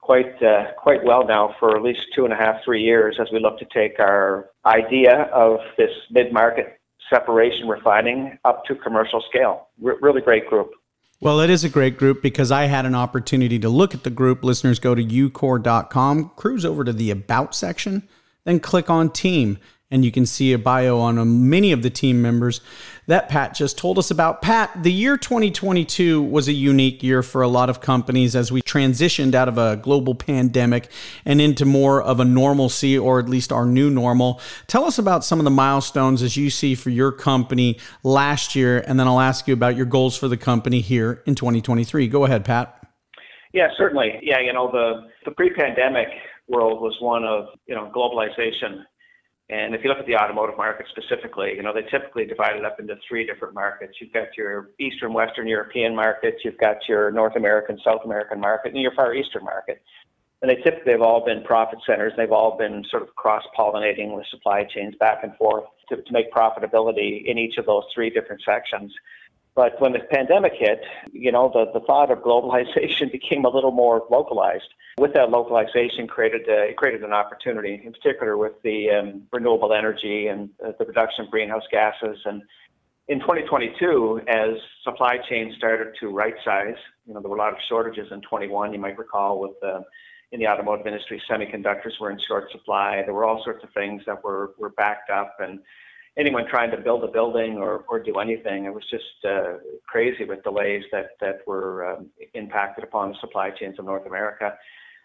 quite 0.05 0.43
uh, 0.43 0.73
quite 0.77 1.03
well 1.03 1.27
now 1.27 1.55
for 1.59 1.77
at 1.77 1.83
least 1.83 2.01
two 2.15 2.25
and 2.25 2.33
a 2.33 2.37
half, 2.37 2.57
three 2.63 2.83
years 2.83 3.17
as 3.19 3.29
we 3.33 3.41
look 3.41 3.59
to 3.59 3.65
take 3.73 3.99
our 3.99 4.51
idea 4.67 5.23
of 5.33 5.59
this 5.79 5.91
mid-market 6.11 6.79
separation 7.09 7.67
refining 7.67 8.39
up 8.45 8.65
to 8.67 8.75
commercial 8.75 9.23
scale. 9.31 9.69
R- 9.85 9.97
really 10.03 10.21
great 10.21 10.47
group. 10.47 10.73
Well, 11.21 11.41
it 11.41 11.49
is 11.49 11.65
a 11.65 11.71
great 11.71 11.97
group 11.97 12.21
because 12.21 12.53
I 12.53 12.67
had 12.67 12.85
an 12.85 12.95
opportunity 12.95 13.59
to 13.61 13.69
look 13.71 13.95
at 13.95 14.05
the 14.05 14.11
group. 14.11 14.45
Listeners 14.45 14.79
go 14.79 14.95
to 14.95 15.03
ucore.com, 15.03 16.33
cruise 16.37 16.67
over 16.67 16.85
to 16.85 16.93
the 16.93 17.11
About 17.11 17.55
section, 17.55 18.07
then 18.45 18.61
click 18.61 18.91
on 18.91 19.09
Team 19.09 19.59
and 19.95 20.05
you 20.05 20.11
can 20.11 20.27
see 20.27 20.53
a 20.53 20.59
bio 20.59 20.99
on 20.99 21.19
um, 21.19 21.49
many 21.49 21.71
of 21.71 21.83
the 21.83 21.89
team 21.89 22.21
members 22.21 22.61
that 23.07 23.29
Pat 23.29 23.55
just 23.55 23.79
told 23.79 23.97
us 23.97 24.11
about. 24.11 24.43
Pat, 24.43 24.83
the 24.83 24.91
year 24.91 25.17
2022 25.17 26.21
was 26.21 26.49
a 26.49 26.53
unique 26.53 27.01
year 27.01 27.23
for 27.23 27.43
a 27.43 27.49
lot 27.49 27.71
of 27.71 27.81
companies 27.81 28.35
as 28.35 28.51
we 28.51 28.61
transitioned 28.61 29.37
out 29.37 29.47
of 29.47 29.57
a 29.57 29.77
global 29.77 30.17
pandemic 30.17 30.91
and 31.25 31.41
into 31.41 31.65
more 31.65 32.03
of 32.03 32.19
a 32.19 32.25
normalcy, 32.25 32.99
or 32.99 33.21
at 33.21 33.29
least 33.29 33.53
our 33.53 33.67
new 33.67 33.89
normal. 33.89 34.41
Tell 34.67 34.85
us 34.85 34.99
about 34.99 35.25
some 35.25 35.39
of 35.39 35.45
the 35.45 35.51
milestones 35.51 36.23
as 36.23 36.37
you 36.37 36.51
see 36.51 36.75
for 36.75 36.91
your 36.91 37.13
company 37.13 37.79
last 38.03 38.57
year, 38.57 38.83
and 38.89 38.99
then 38.99 39.07
I'll 39.07 39.21
ask 39.21 39.47
you 39.47 39.55
about 39.55 39.77
your 39.77 39.87
goals 39.87 40.17
for 40.17 40.27
the 40.27 40.37
company 40.37 40.81
here 40.81 41.23
in 41.25 41.37
2023. 41.37 42.09
Go 42.09 42.25
ahead, 42.25 42.45
Pat. 42.45 42.85
Yeah, 43.53 43.69
certainly. 43.79 44.19
Yeah, 44.23 44.41
you 44.41 44.53
know, 44.53 44.73
the, 44.73 45.09
the 45.25 45.31
pre 45.31 45.51
pandemic 45.55 46.09
world 46.49 46.81
was 46.81 46.97
one 47.01 47.25
of, 47.25 47.47
you 47.67 47.77
know, 47.77 47.93
globalization 47.95 48.83
and 49.51 49.75
if 49.75 49.83
you 49.85 49.91
look 49.91 49.99
at 49.99 50.07
the 50.07 50.17
automotive 50.17 50.57
market 50.57 50.87
specifically, 50.91 51.53
you 51.55 51.63
know, 51.63 51.75
they 51.75 51.83
typically 51.91 52.25
divide 52.25 52.57
it 52.57 52.65
up 52.65 52.81
into 52.81 52.97
three 53.07 53.27
different 53.27 53.55
markets. 53.55 53.95
You've 54.01 54.13
got 54.13 54.29
your 54.39 54.71
Eastern, 54.81 55.13
Western 55.13 55.47
European 55.47 55.95
markets, 55.95 56.39
you've 56.45 56.59
got 56.59 56.77
your 56.89 57.11
North 57.11 57.37
American, 57.37 57.79
South 57.85 58.01
American 58.05 58.41
market, 58.41 58.73
and 58.73 58.81
your 58.81 58.95
Far 58.95 59.15
Eastern 59.15 59.45
market. 59.45 59.83
And 60.41 60.51
they 60.51 60.57
typically 60.57 60.93
have 60.93 61.03
all 61.03 61.25
been 61.25 61.43
profit 61.43 61.79
centers. 61.87 62.13
They've 62.17 62.33
all 62.33 62.57
been 62.57 62.85
sort 62.91 63.03
of 63.03 63.15
cross 63.17 63.43
pollinating 63.59 64.15
with 64.15 64.27
supply 64.31 64.65
chains 64.65 64.95
back 64.99 65.19
and 65.23 65.35
forth 65.37 65.65
to, 65.89 65.97
to 65.97 66.13
make 66.13 66.33
profitability 66.33 67.25
in 67.27 67.39
each 67.39 67.59
of 67.59 67.67
those 67.67 67.85
three 67.95 68.11
different 68.11 68.43
sections. 68.45 68.93
But 69.55 69.81
when 69.81 69.93
the 69.93 70.01
pandemic 70.01 70.55
hit, 70.59 70.81
you 71.13 71.31
know, 71.31 71.51
the, 71.53 71.79
the 71.79 71.85
thought 71.87 72.11
of 72.11 72.19
globalization 72.19 73.13
became 73.13 73.45
a 73.45 73.49
little 73.49 73.71
more 73.71 74.05
localized. 74.11 74.69
With 74.99 75.15
that 75.15 75.31
localization, 75.31 76.07
created 76.09 76.49
a, 76.49 76.71
it 76.71 76.77
created 76.77 77.03
an 77.05 77.13
opportunity, 77.13 77.81
in 77.85 77.93
particular 77.93 78.37
with 78.37 78.61
the 78.63 78.91
um, 78.91 79.23
renewable 79.33 79.73
energy 79.73 80.27
and 80.27 80.51
uh, 80.65 80.73
the 80.79 80.85
reduction 80.85 81.25
of 81.25 81.31
greenhouse 81.31 81.65
gases. 81.71 82.19
And 82.25 82.43
in 83.07 83.21
2022, 83.21 84.23
as 84.27 84.55
supply 84.83 85.19
chains 85.29 85.55
started 85.57 85.95
to 86.01 86.09
right 86.09 86.35
size, 86.45 86.77
you 87.07 87.15
know, 87.15 87.21
there 87.21 87.31
were 87.31 87.37
a 87.37 87.41
lot 87.41 87.53
of 87.53 87.59
shortages 87.69 88.11
in 88.11 88.21
21. 88.23 88.73
You 88.73 88.81
might 88.81 88.99
recall 88.99 89.41
with 89.41 89.53
uh, 89.63 89.81
in 90.33 90.41
the 90.41 90.49
automotive 90.49 90.87
industry, 90.87 91.23
semiconductors 91.31 92.01
were 92.01 92.11
in 92.11 92.19
short 92.27 92.51
supply. 92.51 93.03
There 93.05 93.15
were 93.15 93.25
all 93.25 93.43
sorts 93.45 93.63
of 93.63 93.71
things 93.73 94.03
that 94.07 94.25
were 94.25 94.53
were 94.59 94.71
backed 94.71 95.11
up 95.11 95.37
and 95.39 95.61
anyone 96.17 96.47
trying 96.49 96.71
to 96.71 96.77
build 96.77 97.03
a 97.05 97.09
building 97.09 97.57
or, 97.57 97.85
or 97.89 97.99
do 97.99 98.19
anything. 98.19 98.65
It 98.65 98.75
was 98.75 98.85
just 98.91 99.25
uh, 99.25 99.55
crazy 99.87 100.25
with 100.25 100.43
delays 100.45 100.85
that, 100.93 101.11
that 101.21 101.41
were 101.47 101.93
um, 101.93 102.07
impacted 102.35 102.85
upon 102.85 103.11
the 103.11 103.17
supply 103.21 103.51
chains 103.51 103.79
of 103.79 103.85
North 103.85 104.07
America. 104.07 104.55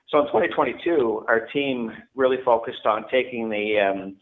So 0.09 0.19
in 0.19 0.25
2022, 0.27 1.25
our 1.27 1.47
team 1.47 1.91
really 2.15 2.37
focused 2.43 2.85
on 2.85 3.05
taking 3.09 3.49
the, 3.49 3.79
um, 3.79 4.15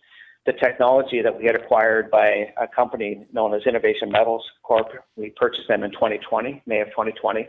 the 0.46 0.54
technology 0.54 1.22
that 1.22 1.38
we 1.38 1.46
had 1.46 1.56
acquired 1.56 2.10
by 2.10 2.54
a 2.58 2.68
company 2.68 3.26
known 3.34 3.54
as 3.54 3.62
Innovation 3.66 4.12
Metals 4.12 4.44
Corp. 4.64 4.88
We 5.16 5.32
purchased 5.32 5.68
them 5.68 5.84
in 5.84 5.92
2020, 5.92 6.64
May 6.66 6.82
of 6.82 6.88
2020. 6.90 7.48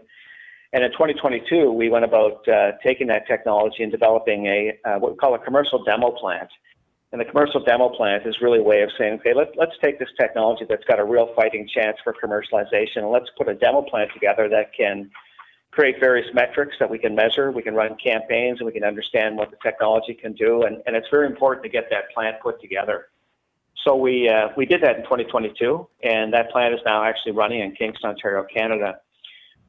And 0.73 0.85
in 0.85 0.91
2022, 0.93 1.73
we 1.73 1.89
went 1.89 2.05
about 2.05 2.47
uh, 2.47 2.73
taking 2.85 3.07
that 3.07 3.27
technology 3.27 3.83
and 3.83 3.91
developing 3.91 4.47
a 4.47 4.79
uh, 4.85 4.99
what 4.99 5.13
we 5.13 5.17
call 5.17 5.35
a 5.35 5.39
commercial 5.39 5.83
demo 5.83 6.11
plant. 6.11 6.51
And 7.11 7.21
the 7.21 7.25
commercial 7.25 7.65
demo 7.65 7.89
plant 7.89 8.27
is 8.27 8.37
really 8.43 8.59
a 8.59 8.63
way 8.63 8.83
of 8.83 8.91
saying, 8.99 9.15
okay, 9.21 9.33
let, 9.35 9.57
let's 9.57 9.73
take 9.83 9.99
this 9.99 10.11
technology 10.21 10.67
that's 10.69 10.85
got 10.85 10.99
a 10.99 11.05
real 11.05 11.33
fighting 11.35 11.67
chance 11.75 11.97
for 12.05 12.13
commercialization, 12.13 12.99
and 12.99 13.11
let's 13.11 13.31
put 13.37 13.49
a 13.49 13.55
demo 13.55 13.83
plant 13.83 14.11
together 14.13 14.49
that 14.51 14.75
can 14.75 15.11
create 15.71 15.97
various 16.01 16.27
metrics 16.35 16.77
that 16.81 16.91
we 16.91 16.99
can 16.99 17.15
measure. 17.15 17.51
We 17.51 17.63
can 17.63 17.75
run 17.75 17.97
campaigns, 18.03 18.59
and 18.61 18.67
we 18.67 18.73
can 18.73 18.85
understand 18.85 19.37
what 19.37 19.51
the 19.51 19.57
technology 19.63 20.13
can 20.13 20.35
do. 20.35 20.63
And, 20.63 20.83
and 20.87 20.95
it's 20.97 21.09
very 21.11 21.27
important 21.27 21.63
to 21.65 21.71
get 21.71 21.89
that 21.91 22.11
plant 22.13 22.37
put 22.43 22.61
together. 22.61 23.07
So 23.85 23.95
we 23.97 24.29
uh, 24.29 24.49
we 24.57 24.67
did 24.67 24.83
that 24.83 24.97
in 24.97 25.03
2022, 25.05 25.89
and 26.03 26.33
that 26.35 26.51
plant 26.51 26.75
is 26.75 26.81
now 26.85 27.05
actually 27.05 27.33
running 27.33 27.61
in 27.61 27.73
Kingston, 27.73 28.11
Ontario, 28.11 28.45
Canada. 28.53 28.99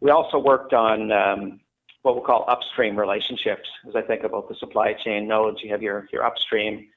We 0.01 0.11
also 0.11 0.39
worked 0.39 0.73
on 0.73 1.11
um, 1.11 1.59
what 2.01 2.15
we'll 2.15 2.23
call 2.23 2.45
upstream 2.49 2.97
relationships. 2.97 3.69
As 3.87 3.95
I 3.95 4.01
think 4.01 4.23
about 4.23 4.49
the 4.49 4.55
supply 4.55 4.93
chain 4.93 5.27
nodes, 5.27 5.59
you 5.61 5.69
have 5.71 5.81
your, 5.81 6.07
your 6.11 6.25
upstream, 6.25 6.87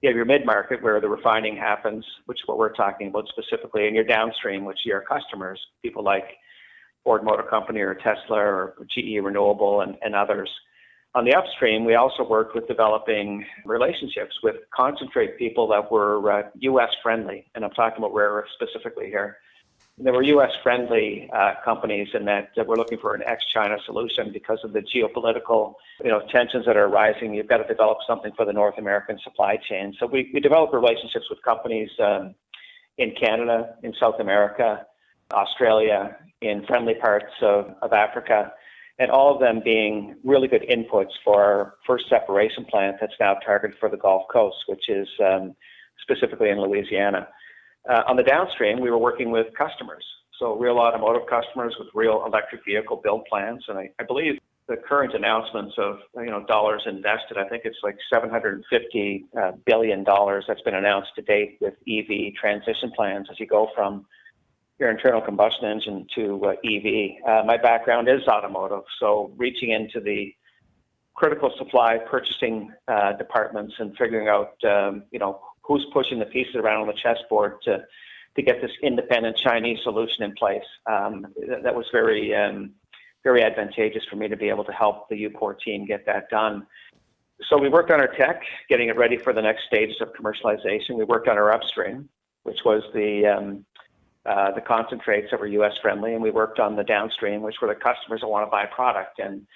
you 0.00 0.08
have 0.08 0.16
your 0.16 0.24
mid 0.24 0.46
market 0.46 0.82
where 0.82 1.00
the 1.00 1.08
refining 1.08 1.56
happens, 1.56 2.04
which 2.26 2.38
is 2.38 2.42
what 2.46 2.58
we're 2.58 2.72
talking 2.72 3.08
about 3.08 3.28
specifically, 3.28 3.86
and 3.86 3.94
your 3.94 4.04
downstream, 4.04 4.64
which 4.64 4.78
are 4.86 4.88
your 4.88 5.00
customers, 5.02 5.60
people 5.82 6.04
like 6.04 6.24
Ford 7.04 7.24
Motor 7.24 7.44
Company 7.44 7.80
or 7.80 7.94
Tesla 7.94 8.38
or 8.38 8.74
GE 8.94 9.22
Renewable 9.22 9.80
and, 9.80 9.96
and 10.02 10.14
others. 10.14 10.50
On 11.14 11.24
the 11.24 11.34
upstream, 11.34 11.84
we 11.84 11.94
also 11.94 12.22
worked 12.28 12.54
with 12.54 12.68
developing 12.68 13.44
relationships 13.64 14.36
with 14.42 14.56
concentrate 14.74 15.38
people 15.38 15.66
that 15.68 15.90
were 15.90 16.30
uh, 16.30 16.42
U.S. 16.54 16.90
friendly, 17.02 17.50
and 17.54 17.64
I'm 17.64 17.70
talking 17.70 17.98
about 17.98 18.14
rare 18.14 18.30
earth 18.30 18.48
specifically 18.54 19.06
here 19.06 19.38
there 20.00 20.12
were 20.12 20.22
U.S. 20.22 20.52
friendly 20.62 21.28
uh, 21.32 21.54
companies 21.64 22.08
and 22.14 22.26
that 22.28 22.50
we're 22.66 22.76
looking 22.76 22.98
for 22.98 23.14
an 23.14 23.22
ex-China 23.26 23.76
solution 23.84 24.32
because 24.32 24.58
of 24.62 24.72
the 24.72 24.80
geopolitical, 24.80 25.74
you 26.02 26.10
know, 26.10 26.20
tensions 26.30 26.66
that 26.66 26.76
are 26.76 26.88
rising. 26.88 27.34
You've 27.34 27.48
got 27.48 27.58
to 27.58 27.66
develop 27.66 27.98
something 28.06 28.32
for 28.36 28.44
the 28.44 28.52
North 28.52 28.78
American 28.78 29.18
supply 29.24 29.56
chain. 29.56 29.94
So 29.98 30.06
we, 30.06 30.30
we 30.32 30.40
developed 30.40 30.72
relationships 30.72 31.26
with 31.28 31.42
companies 31.42 31.90
um, 31.98 32.34
in 32.96 33.12
Canada, 33.20 33.74
in 33.82 33.92
South 33.98 34.20
America, 34.20 34.86
Australia, 35.32 36.16
in 36.40 36.64
friendly 36.66 36.94
parts 36.94 37.32
of, 37.42 37.74
of 37.82 37.92
Africa, 37.92 38.52
and 39.00 39.10
all 39.10 39.34
of 39.34 39.40
them 39.40 39.60
being 39.64 40.16
really 40.24 40.48
good 40.48 40.64
inputs 40.70 41.12
for 41.24 41.42
our 41.42 41.74
first 41.86 42.08
separation 42.08 42.64
plant 42.64 42.96
that's 43.00 43.14
now 43.20 43.34
targeted 43.44 43.76
for 43.78 43.88
the 43.88 43.96
Gulf 43.96 44.24
Coast, 44.32 44.56
which 44.66 44.88
is 44.88 45.08
um, 45.24 45.54
specifically 46.02 46.50
in 46.50 46.60
Louisiana. 46.60 47.28
Uh, 47.88 48.02
on 48.06 48.16
the 48.16 48.22
downstream, 48.22 48.80
we 48.80 48.90
were 48.90 48.98
working 48.98 49.30
with 49.30 49.46
customers, 49.56 50.04
so 50.38 50.56
real 50.56 50.78
automotive 50.78 51.22
customers 51.28 51.74
with 51.78 51.88
real 51.94 52.22
electric 52.26 52.64
vehicle 52.64 53.00
build 53.02 53.24
plans. 53.24 53.64
And 53.68 53.78
I, 53.78 53.90
I 53.98 54.04
believe 54.04 54.38
the 54.68 54.76
current 54.76 55.14
announcements 55.14 55.74
of 55.78 55.98
you 56.16 56.26
know 56.26 56.44
dollars 56.44 56.82
invested, 56.86 57.38
I 57.38 57.48
think 57.48 57.62
it's 57.64 57.78
like 57.82 57.96
750 58.12 59.26
uh, 59.36 59.52
billion 59.64 60.04
dollars 60.04 60.44
that's 60.46 60.60
been 60.60 60.74
announced 60.74 61.10
to 61.16 61.22
date 61.22 61.56
with 61.60 61.74
EV 61.88 62.34
transition 62.38 62.92
plans 62.94 63.28
as 63.30 63.40
you 63.40 63.46
go 63.46 63.68
from 63.74 64.04
your 64.78 64.90
internal 64.90 65.22
combustion 65.22 65.64
engine 65.64 66.06
to 66.14 66.44
uh, 66.44 66.50
EV. 66.64 67.26
Uh, 67.26 67.42
my 67.46 67.56
background 67.56 68.08
is 68.08 68.20
automotive, 68.28 68.84
so 69.00 69.32
reaching 69.36 69.70
into 69.70 69.98
the 69.98 70.34
critical 71.14 71.50
supply 71.56 71.96
purchasing 72.08 72.70
uh, 72.86 73.12
departments 73.14 73.74
and 73.78 73.96
figuring 73.96 74.28
out 74.28 74.52
um, 74.64 75.02
you 75.10 75.18
know 75.18 75.40
who's 75.68 75.86
pushing 75.92 76.18
the 76.18 76.24
pieces 76.24 76.56
around 76.56 76.80
on 76.80 76.86
the 76.88 76.94
chessboard 76.94 77.62
to 77.62 77.84
to 78.34 78.42
get 78.42 78.60
this 78.60 78.70
independent 78.82 79.36
Chinese 79.36 79.78
solution 79.82 80.22
in 80.22 80.32
place. 80.32 80.62
Um, 80.86 81.26
that, 81.48 81.62
that, 81.64 81.74
was 81.74 81.86
very 81.92 82.34
um, 82.34 82.72
very 83.22 83.42
advantageous 83.42 84.04
for 84.08 84.16
me 84.16 84.28
to 84.28 84.36
be 84.36 84.48
able 84.48 84.64
to 84.64 84.72
help 84.72 85.08
the 85.08 85.16
Ucore 85.16 85.58
team 85.58 85.86
get 85.86 86.06
that 86.06 86.30
done. 86.30 86.66
So 87.48 87.58
we 87.58 87.68
worked 87.68 87.90
on 87.90 88.00
our 88.00 88.08
tech, 88.08 88.42
getting 88.68 88.88
it 88.88 88.96
ready 88.96 89.16
for 89.16 89.32
the 89.32 89.42
next 89.42 89.64
stages 89.66 89.96
of 90.00 90.12
commercialization. 90.12 90.96
We 90.96 91.04
worked 91.04 91.28
on 91.28 91.36
our 91.36 91.52
upstream, 91.52 92.08
which 92.44 92.58
was 92.64 92.82
the 92.94 93.26
um, 93.26 93.64
uh, 94.24 94.52
the 94.52 94.60
concentrates 94.60 95.30
that 95.30 95.40
were 95.40 95.46
U.S. 95.46 95.72
friendly, 95.82 96.14
and 96.14 96.22
we 96.22 96.30
worked 96.30 96.58
on 96.58 96.76
the 96.76 96.84
downstream, 96.84 97.42
which 97.42 97.56
were 97.60 97.68
the 97.68 97.74
customers 97.74 98.20
that 98.20 98.28
want 98.28 98.46
to 98.46 98.50
buy 98.50 98.66
product. 98.66 99.18
And 99.18 99.46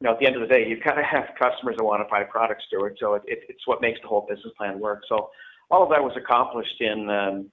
you 0.00 0.08
know, 0.08 0.12
at 0.12 0.18
the 0.18 0.26
end 0.26 0.36
of 0.36 0.42
the 0.42 0.48
day, 0.48 0.66
you've 0.66 0.82
got 0.82 0.94
to 0.94 1.04
have 1.04 1.26
customers 1.38 1.76
that 1.76 1.84
want 1.84 2.06
to 2.06 2.10
buy 2.10 2.24
products, 2.24 2.64
Stuart. 2.66 2.96
So 2.98 3.14
it, 3.14 3.22
it, 3.26 3.40
it's 3.48 3.66
what 3.66 3.80
makes 3.80 4.00
the 4.00 4.08
whole 4.08 4.26
business 4.28 4.52
plan 4.58 4.80
work. 4.80 5.02
So 5.08 5.30
all 5.72 5.82
of 5.82 5.88
that 5.88 6.04
was 6.04 6.12
accomplished 6.16 6.80
in 6.80 7.08
um, 7.10 7.50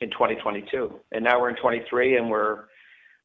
in 0.00 0.10
2022, 0.10 0.92
and 1.12 1.24
now 1.24 1.40
we're 1.40 1.48
in 1.48 1.56
23, 1.56 2.18
and 2.18 2.30
we're 2.30 2.64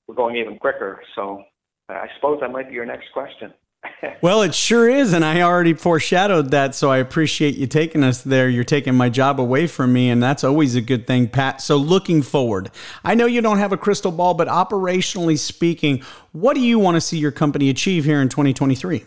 we're 0.08 0.16
going 0.16 0.38
even 0.38 0.58
quicker. 0.58 1.02
So 1.16 1.44
I 1.90 2.08
suppose 2.16 2.40
that 2.40 2.52
might 2.52 2.70
be 2.70 2.74
your 2.74 2.86
next 2.86 3.12
question. 3.14 3.54
well, 4.22 4.42
it 4.42 4.56
sure 4.56 4.90
is, 4.90 5.14
and 5.14 5.24
I 5.24 5.42
already 5.42 5.74
foreshadowed 5.74 6.52
that, 6.52 6.76
so 6.76 6.90
I 6.90 6.98
appreciate 6.98 7.58
you 7.58 7.68
taking 7.68 8.04
us 8.04 8.22
there. 8.22 8.50
You're 8.50 8.64
taking 8.64 8.96
my 8.96 9.10
job 9.10 9.40
away 9.40 9.68
from 9.68 9.94
me, 9.94 10.10
and 10.10 10.24
that's 10.24 10.44
always 10.44 10.76
a 10.76 10.82
good 10.82 11.06
thing, 11.06 11.28
Pat. 11.28 11.62
So, 11.62 11.76
looking 11.76 12.22
forward, 12.22 12.72
I 13.04 13.16
know 13.16 13.26
you 13.26 13.42
don't 13.42 13.60
have 13.60 13.74
a 13.74 13.78
crystal 13.78 14.12
ball, 14.12 14.34
but 14.34 14.48
operationally 14.48 15.38
speaking, 15.38 16.04
what 16.32 16.54
do 16.54 16.62
you 16.62 16.80
want 16.80 16.96
to 16.96 17.02
see 17.02 17.18
your 17.18 17.32
company 17.32 17.70
achieve 17.70 18.06
here 18.06 18.22
in 18.22 18.30
2023? 18.30 19.06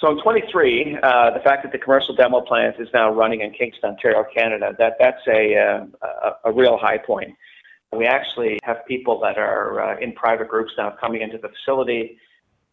So 0.00 0.10
in 0.10 0.22
23, 0.22 0.98
uh, 1.02 1.30
the 1.32 1.40
fact 1.40 1.62
that 1.62 1.72
the 1.72 1.78
commercial 1.78 2.14
demo 2.14 2.40
plant 2.40 2.76
is 2.78 2.88
now 2.94 3.12
running 3.12 3.42
in 3.42 3.52
Kingston, 3.52 3.90
Ontario, 3.90 4.24
Canada, 4.34 4.74
that 4.78 4.94
that's 4.98 5.20
a 5.28 5.56
uh, 5.56 6.06
a, 6.44 6.50
a 6.50 6.52
real 6.52 6.78
high 6.78 6.96
point. 6.96 7.34
We 7.92 8.06
actually 8.06 8.58
have 8.62 8.78
people 8.86 9.20
that 9.20 9.36
are 9.36 9.82
uh, 9.82 10.00
in 10.00 10.12
private 10.12 10.48
groups 10.48 10.72
now 10.78 10.96
coming 10.98 11.20
into 11.20 11.36
the 11.36 11.48
facility 11.48 12.16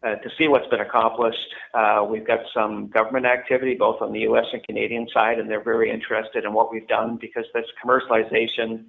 uh, 0.02 0.14
to 0.14 0.30
see 0.38 0.48
what's 0.48 0.68
been 0.68 0.80
accomplished. 0.80 1.54
Uh, 1.74 2.06
we've 2.08 2.26
got 2.26 2.38
some 2.54 2.88
government 2.88 3.26
activity 3.26 3.74
both 3.74 4.00
on 4.00 4.12
the 4.12 4.20
U.S. 4.20 4.46
and 4.54 4.62
Canadian 4.64 5.06
side, 5.12 5.38
and 5.38 5.50
they're 5.50 5.62
very 5.62 5.90
interested 5.90 6.44
in 6.44 6.54
what 6.54 6.72
we've 6.72 6.88
done 6.88 7.18
because 7.20 7.44
this 7.52 7.66
commercialization 7.84 8.86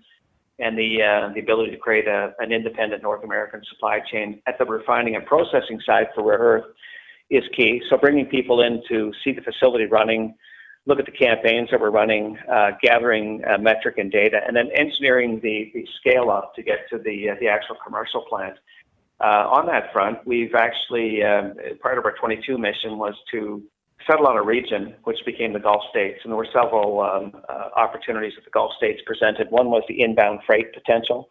and 0.59 0.77
the 0.77 1.03
uh, 1.03 1.33
the 1.33 1.41
ability 1.41 1.71
to 1.71 1.77
create 1.77 2.07
a, 2.07 2.33
an 2.39 2.53
independent 2.53 3.03
North 3.03 3.25
American 3.25 3.61
supply 3.69 3.99
chain 4.09 4.41
at 4.47 4.57
the 4.57 4.63
refining 4.63 5.17
and 5.17 5.25
processing 5.25 5.81
side 5.85 6.07
for 6.15 6.23
rare 6.23 6.37
earth 6.39 6.65
is 7.29 7.43
key. 7.55 7.81
So 7.89 7.97
bringing 7.97 8.25
people 8.25 8.61
in 8.61 8.81
to 8.89 9.11
see 9.23 9.31
the 9.31 9.41
facility 9.41 9.85
running, 9.85 10.35
look 10.85 10.99
at 10.99 11.05
the 11.05 11.11
campaigns 11.11 11.69
that 11.71 11.79
we're 11.79 11.91
running, 11.91 12.37
uh, 12.51 12.71
gathering 12.81 13.43
uh, 13.45 13.57
metric 13.57 13.97
and 13.97 14.11
data, 14.11 14.39
and 14.45 14.55
then 14.55 14.69
engineering 14.75 15.39
the, 15.43 15.71
the 15.73 15.87
scale 15.99 16.29
up 16.29 16.55
to 16.55 16.63
get 16.63 16.89
to 16.89 16.97
the, 16.97 17.29
uh, 17.29 17.35
the 17.39 17.47
actual 17.47 17.75
commercial 17.85 18.25
plant. 18.27 18.55
Uh, 19.21 19.45
on 19.51 19.67
that 19.67 19.91
front, 19.91 20.17
we've 20.25 20.55
actually, 20.55 21.21
um, 21.23 21.53
part 21.81 21.97
of 21.97 22.05
our 22.05 22.13
22 22.13 22.57
mission 22.57 22.97
was 22.97 23.13
to 23.29 23.61
settle 24.09 24.27
on 24.27 24.37
a 24.37 24.41
region 24.41 24.95
which 25.03 25.17
became 25.25 25.51
the 25.51 25.59
Gulf 25.59 25.83
states. 25.89 26.19
And 26.23 26.31
there 26.31 26.37
were 26.37 26.47
several 26.53 27.01
um, 27.01 27.33
uh, 27.49 27.69
opportunities 27.75 28.33
that 28.37 28.45
the 28.45 28.51
Gulf 28.51 28.71
states 28.77 29.01
presented. 29.05 29.51
One 29.51 29.69
was 29.69 29.83
the 29.89 30.01
inbound 30.01 30.39
freight 30.47 30.73
potential. 30.73 31.29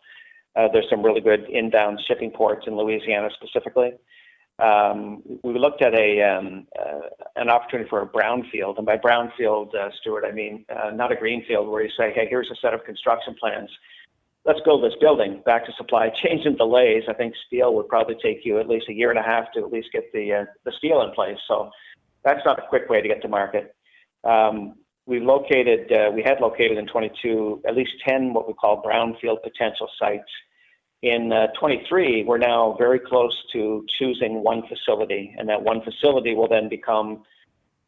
Uh, 0.55 0.69
there's 0.71 0.89
some 0.91 1.03
really 1.03 1.23
good 1.23 1.47
inbound 1.49 1.99
shipping 2.07 2.31
ports 2.31 2.67
in 2.67 2.77
Louisiana 2.77 3.31
specifically 3.35 3.93
um, 4.59 5.23
we 5.45 5.59
looked 5.59 5.83
at 5.83 5.95
a 5.95 6.21
um, 6.23 6.67
uh, 6.79 7.09
an 7.37 7.49
opportunity 7.49 7.89
for 7.89 8.03
a 8.03 8.09
brownfield, 8.09 8.77
and 8.77 8.87
by 8.87 8.97
brownfield, 8.97 9.75
uh, 9.75 9.91
Stuart, 10.01 10.25
I 10.27 10.33
mean 10.33 10.65
uh, 10.69 10.91
not 10.91 11.13
a 11.13 11.17
greenfield 11.17 11.69
where 11.69 11.83
you 11.83 11.91
say, 11.97 12.13
"Hey, 12.13 12.27
here's 12.29 12.51
a 12.51 12.57
set 12.57 12.75
of 12.75 12.85
construction 12.85 13.37
plans. 13.39 13.71
Let's 14.45 14.61
build 14.65 14.83
this 14.83 14.99
building." 15.01 15.43
Back 15.47 15.65
to 15.67 15.73
supply 15.77 16.09
chains 16.23 16.45
and 16.45 16.59
delays. 16.59 17.05
I 17.09 17.13
think 17.13 17.35
steel 17.47 17.75
would 17.75 17.89
probably 17.89 18.17
take 18.23 18.45
you 18.45 18.59
at 18.59 18.69
least 18.69 18.89
a 18.89 18.95
year 18.95 19.11
and 19.11 19.19
a 19.19 19.23
half 19.23 19.53
to 19.53 19.61
at 19.61 19.73
least 19.73 19.89
get 19.93 20.13
the 20.13 20.33
uh, 20.33 20.45
the 20.65 20.73
steel 20.79 21.03
in 21.03 21.13
place. 21.13 21.39
So 21.47 21.71
that's 22.25 22.45
not 22.45 22.59
a 22.59 22.67
quick 22.69 22.89
way 22.89 23.01
to 23.01 23.09
get 23.09 23.23
to 23.23 23.29
market. 23.29 23.77
Um, 24.25 24.75
we 25.07 25.21
located, 25.21 25.91
uh, 25.91 26.11
we 26.15 26.23
had 26.23 26.39
located 26.41 26.77
in 26.77 26.87
22 26.87 27.63
at 27.67 27.75
least 27.75 27.93
10 28.07 28.35
what 28.35 28.47
we 28.47 28.53
call 28.53 28.83
brownfield 28.83 29.43
potential 29.43 29.89
sites 29.99 30.31
in 31.03 31.33
uh, 31.33 31.49
23, 31.59 32.25
we're 32.25 32.39
now 32.39 32.75
very 32.79 32.99
close 32.99 33.37
to 33.53 33.85
choosing 33.99 34.43
one 34.43 34.63
facility, 34.67 35.35
and 35.39 35.49
that 35.49 35.63
one 35.63 35.81
facility 35.83 36.35
will 36.35 36.49
then 36.49 36.69
become 36.69 37.23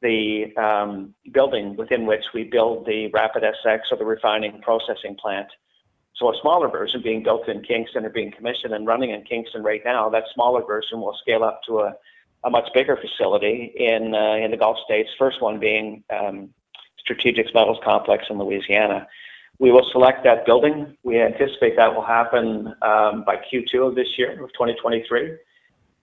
the 0.00 0.54
um, 0.56 1.14
building 1.32 1.76
within 1.76 2.06
which 2.06 2.24
we 2.32 2.44
build 2.44 2.86
the 2.86 3.08
Rapid 3.08 3.42
SX 3.42 3.80
or 3.90 3.98
the 3.98 4.04
refining 4.04 4.60
processing 4.62 5.16
plant. 5.20 5.48
So 6.14 6.32
a 6.32 6.40
smaller 6.40 6.68
version 6.68 7.02
being 7.02 7.22
built 7.22 7.48
in 7.48 7.62
Kingston 7.62 8.04
or 8.04 8.10
being 8.10 8.30
commissioned 8.30 8.74
and 8.74 8.86
running 8.86 9.10
in 9.10 9.22
Kingston 9.24 9.62
right 9.62 9.82
now, 9.84 10.08
that 10.10 10.24
smaller 10.34 10.64
version 10.64 11.00
will 11.00 11.16
scale 11.20 11.42
up 11.42 11.62
to 11.66 11.80
a, 11.80 11.94
a 12.44 12.50
much 12.50 12.68
bigger 12.72 12.96
facility 12.96 13.72
in, 13.74 14.14
uh, 14.14 14.36
in 14.36 14.50
the 14.50 14.56
Gulf 14.56 14.78
states, 14.84 15.10
first 15.18 15.42
one 15.42 15.58
being 15.58 16.04
um, 16.10 16.50
Strategic 16.98 17.52
Metals 17.54 17.78
Complex 17.82 18.26
in 18.30 18.38
Louisiana. 18.38 19.06
We 19.60 19.70
will 19.70 19.86
select 19.92 20.24
that 20.24 20.46
building. 20.46 20.96
We 21.02 21.20
anticipate 21.20 21.76
that 21.76 21.94
will 21.94 22.04
happen 22.04 22.74
um, 22.80 23.24
by 23.24 23.36
Q2 23.36 23.88
of 23.88 23.94
this 23.94 24.08
year, 24.16 24.32
of 24.42 24.50
2023. 24.54 25.36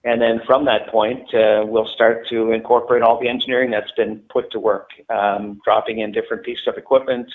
And 0.04 0.22
then 0.22 0.42
from 0.46 0.66
that 0.66 0.88
point, 0.90 1.34
uh, 1.34 1.66
we'll 1.68 1.88
start 1.88 2.28
to 2.30 2.52
incorporate 2.52 3.02
all 3.02 3.20
the 3.20 3.28
engineering 3.28 3.72
that's 3.72 3.92
been 3.92 4.20
put 4.30 4.52
to 4.52 4.60
work, 4.60 4.92
um, 5.10 5.60
dropping 5.66 6.00
in 6.00 6.12
different 6.12 6.44
pieces 6.44 6.68
of 6.68 6.78
equipment, 6.78 7.34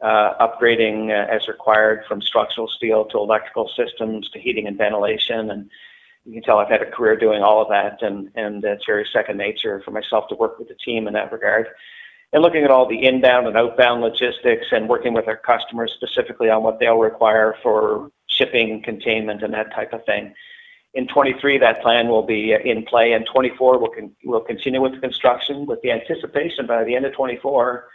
uh, 0.00 0.32
upgrading 0.40 1.10
uh, 1.10 1.30
as 1.30 1.46
required 1.46 2.04
from 2.08 2.22
structural 2.22 2.66
steel 2.66 3.04
to 3.04 3.18
electrical 3.18 3.70
systems 3.76 4.30
to 4.30 4.40
heating 4.40 4.66
and 4.66 4.78
ventilation, 4.78 5.50
and 5.50 5.70
you 6.24 6.32
can 6.32 6.42
tell 6.42 6.58
I've 6.58 6.70
had 6.70 6.82
a 6.82 6.90
career 6.90 7.16
doing 7.16 7.42
all 7.42 7.60
of 7.60 7.68
that, 7.68 8.02
and 8.02 8.30
and 8.34 8.64
it's 8.64 8.86
very 8.86 9.06
second 9.12 9.36
nature 9.36 9.82
for 9.84 9.90
myself 9.90 10.28
to 10.28 10.34
work 10.34 10.58
with 10.58 10.68
the 10.68 10.74
team 10.74 11.06
in 11.06 11.12
that 11.14 11.30
regard. 11.30 11.68
And 12.32 12.42
looking 12.42 12.62
at 12.62 12.70
all 12.70 12.88
the 12.88 13.04
inbound 13.04 13.48
and 13.48 13.56
outbound 13.56 14.02
logistics, 14.02 14.66
and 14.70 14.88
working 14.88 15.14
with 15.14 15.26
our 15.26 15.36
customers 15.36 15.92
specifically 15.92 16.48
on 16.48 16.62
what 16.62 16.78
they'll 16.78 16.98
require 16.98 17.56
for 17.62 18.10
shipping, 18.28 18.82
containment, 18.82 19.42
and 19.42 19.52
that 19.52 19.74
type 19.74 19.92
of 19.92 20.04
thing. 20.04 20.32
In 20.94 21.06
23, 21.08 21.58
that 21.58 21.82
plan 21.82 22.08
will 22.08 22.22
be 22.22 22.52
in 22.52 22.84
play, 22.84 23.12
and 23.12 23.26
24 23.26 23.78
will 23.78 23.90
con- 23.90 24.12
will 24.24 24.40
continue 24.40 24.80
with 24.80 24.92
the 24.92 25.00
construction 25.00 25.66
with 25.66 25.80
the 25.82 25.90
anticipation 25.90 26.66
by 26.66 26.84
the 26.84 26.94
end 26.94 27.04
of 27.04 27.12
24 27.14 27.88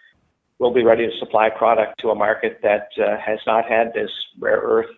we'll 0.59 0.73
be 0.73 0.83
ready 0.83 1.07
to 1.07 1.17
supply 1.17 1.49
product 1.49 1.99
to 1.99 2.09
a 2.09 2.15
market 2.15 2.59
that 2.63 2.89
uh, 2.97 3.17
has 3.17 3.39
not 3.45 3.65
had 3.65 3.93
this 3.93 4.11
rare 4.39 4.61
earth 4.61 4.89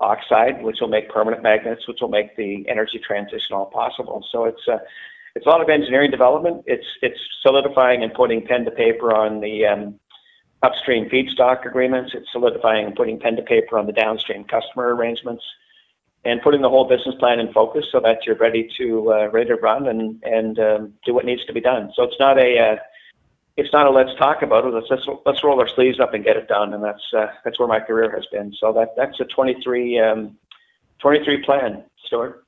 oxide, 0.00 0.62
which 0.62 0.78
will 0.80 0.88
make 0.88 1.08
permanent 1.08 1.42
magnets, 1.42 1.86
which 1.86 1.98
will 2.00 2.08
make 2.08 2.36
the 2.36 2.68
energy 2.68 2.98
transition 2.98 3.54
all 3.54 3.66
possible. 3.66 4.24
So 4.30 4.44
it's 4.44 4.68
uh, 4.68 4.78
it's 5.34 5.46
a 5.46 5.48
lot 5.48 5.60
of 5.60 5.68
engineering 5.68 6.10
development. 6.10 6.64
It's 6.66 6.86
it's 7.00 7.18
solidifying 7.42 8.02
and 8.02 8.12
putting 8.12 8.46
pen 8.46 8.64
to 8.64 8.70
paper 8.70 9.14
on 9.14 9.40
the 9.40 9.66
um, 9.66 10.00
upstream 10.62 11.08
feedstock 11.08 11.66
agreements. 11.66 12.12
It's 12.14 12.30
solidifying 12.32 12.86
and 12.86 12.94
putting 12.94 13.18
pen 13.18 13.36
to 13.36 13.42
paper 13.42 13.78
on 13.78 13.86
the 13.86 13.92
downstream 13.92 14.44
customer 14.44 14.94
arrangements, 14.94 15.44
and 16.24 16.42
putting 16.42 16.62
the 16.62 16.68
whole 16.68 16.88
business 16.88 17.14
plan 17.18 17.40
in 17.40 17.52
focus 17.52 17.86
so 17.90 18.00
that 18.00 18.26
you're 18.26 18.36
ready 18.36 18.68
to 18.78 19.12
uh, 19.12 19.28
ready 19.30 19.48
to 19.48 19.56
run 19.56 19.88
and 19.88 20.22
and 20.22 20.58
um, 20.58 20.92
do 21.04 21.14
what 21.14 21.24
needs 21.24 21.44
to 21.46 21.52
be 21.52 21.60
done. 21.60 21.92
So 21.94 22.02
it's 22.02 22.18
not 22.20 22.38
a 22.38 22.58
uh, 22.58 22.76
it's 23.56 23.72
not 23.72 23.86
a 23.86 23.90
let's 23.90 24.16
talk 24.18 24.42
about 24.42 24.64
it. 24.64 24.74
Let's 24.74 24.86
let's, 24.90 25.06
let's 25.26 25.44
roll 25.44 25.60
our 25.60 25.68
sleeves 25.68 26.00
up 26.00 26.14
and 26.14 26.24
get 26.24 26.36
it 26.36 26.48
done. 26.48 26.72
And 26.74 26.82
that's 26.82 27.12
uh, 27.16 27.28
that's 27.44 27.58
where 27.58 27.68
my 27.68 27.80
career 27.80 28.10
has 28.14 28.26
been. 28.32 28.54
So 28.58 28.72
that 28.72 28.94
that's 28.96 29.18
a 29.20 29.24
23, 29.24 29.98
um, 29.98 30.36
23 31.00 31.42
plan, 31.44 31.84
Stuart. 32.06 32.41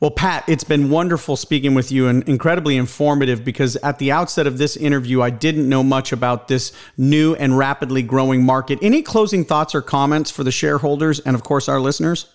Well, 0.00 0.10
Pat, 0.10 0.44
it's 0.48 0.64
been 0.64 0.90
wonderful 0.90 1.36
speaking 1.36 1.74
with 1.74 1.92
you 1.92 2.08
and 2.08 2.28
incredibly 2.28 2.76
informative 2.76 3.44
because 3.44 3.76
at 3.76 3.98
the 3.98 4.10
outset 4.10 4.46
of 4.46 4.58
this 4.58 4.76
interview, 4.76 5.22
I 5.22 5.30
didn't 5.30 5.68
know 5.68 5.82
much 5.82 6.12
about 6.12 6.48
this 6.48 6.72
new 6.98 7.34
and 7.36 7.56
rapidly 7.56 8.02
growing 8.02 8.44
market. 8.44 8.78
Any 8.82 9.02
closing 9.02 9.44
thoughts 9.44 9.74
or 9.74 9.80
comments 9.80 10.30
for 10.30 10.44
the 10.44 10.50
shareholders 10.50 11.20
and, 11.20 11.36
of 11.36 11.44
course, 11.44 11.68
our 11.68 11.80
listeners? 11.80 12.26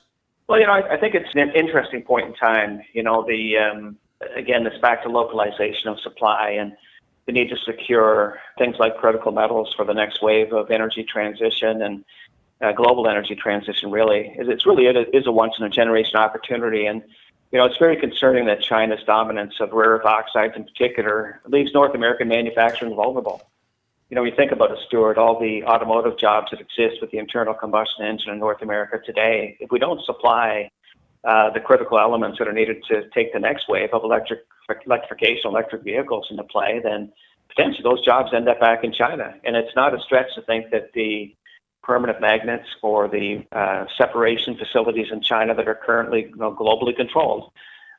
Well, 0.48 0.60
you 0.60 0.66
know, 0.66 0.72
I, 0.72 0.94
I 0.94 0.98
think 0.98 1.14
it's 1.14 1.28
an 1.36 1.52
interesting 1.52 2.04
point 2.04 2.28
in 2.28 2.34
time. 2.36 2.82
You 2.94 3.04
know, 3.04 3.26
the 3.28 3.58
um, 3.58 3.98
again, 4.36 4.64
this 4.64 4.78
back 4.82 5.04
to 5.04 5.10
localization 5.10 5.90
of 5.90 6.00
supply 6.00 6.52
and 6.52 6.76
the 7.26 7.34
need 7.34 7.50
to 7.50 7.58
secure 7.58 8.40
things 8.58 8.78
like 8.80 8.98
critical 8.98 9.34
metals 9.34 9.74
for 9.76 9.84
the 9.86 9.94
next 9.94 10.22
wave 10.22 10.54
of 10.54 10.72
energy 10.72 11.04
transition 11.04 11.82
and 11.82 12.06
uh, 12.62 12.72
global 12.72 13.08
energy 13.08 13.36
transition. 13.36 13.92
Really, 13.92 14.34
it's 14.38 14.66
really 14.66 14.88
it 14.88 15.10
is 15.14 15.28
a 15.28 15.32
once 15.32 15.54
in 15.60 15.66
a 15.66 15.70
generation 15.70 16.16
opportunity, 16.16 16.86
and 16.86 17.04
you 17.52 17.60
know 17.60 17.66
it's 17.66 17.78
very 17.78 17.98
concerning 17.98 18.46
that 18.46 18.62
China's 18.62 19.04
dominance 19.06 19.56
of 19.60 19.72
rare 19.72 19.92
earth 19.92 20.06
oxides 20.06 20.54
in 20.56 20.64
particular 20.64 21.42
leaves 21.48 21.74
North 21.74 21.96
American 21.96 22.28
manufacturing 22.28 22.96
vulnerable. 22.96 23.42
You 24.10 24.16
know, 24.16 24.24
you 24.24 24.32
think 24.36 24.54
about 24.54 24.72
it, 24.72 24.80
Stuart, 24.88 25.18
all 25.18 25.38
the 25.38 25.66
automotive 25.66 26.18
jobs 26.18 26.52
that 26.52 26.62
exist 26.62 27.02
with 27.02 27.12
the 27.12 27.18
internal 27.18 27.54
combustion 27.54 28.06
engine 28.06 28.32
in 28.32 28.40
North 28.40 28.62
America 28.62 29.00
today. 29.06 29.58
If 29.60 29.70
we 29.70 29.80
don't 29.80 30.02
supply 30.06 30.72
uh, 31.26 31.50
the 31.50 31.60
critical 31.60 32.00
elements 32.00 32.40
that 32.40 32.48
are 32.48 32.54
needed 32.54 32.82
to 32.88 33.10
take 33.10 33.34
the 33.34 33.40
next 33.40 33.68
wave 33.68 33.90
of 33.92 34.04
electric 34.06 34.40
electrification, 34.86 35.52
electric 35.52 35.84
vehicles 35.84 36.28
into 36.30 36.44
play, 36.44 36.80
then 36.82 37.12
potentially 37.50 37.84
those 37.84 38.04
jobs 38.06 38.32
end 38.34 38.48
up 38.48 38.60
back 38.62 38.84
in 38.84 38.94
China. 38.94 39.34
And 39.44 39.56
it's 39.58 39.76
not 39.76 39.94
a 39.94 40.00
stretch 40.00 40.34
to 40.36 40.42
think 40.44 40.72
that 40.72 40.94
the 40.94 41.36
permanent 41.88 42.20
magnets 42.20 42.68
or 42.84 43.08
the 43.08 43.46
uh, 43.54 43.86
separation 43.98 44.58
facilities 44.58 45.08
in 45.12 45.22
China 45.22 45.56
that 45.56 45.68
are 45.68 45.80
currently 45.90 46.28
you 46.30 46.36
know, 46.36 46.54
globally 46.54 46.94
controlled, 46.94 47.50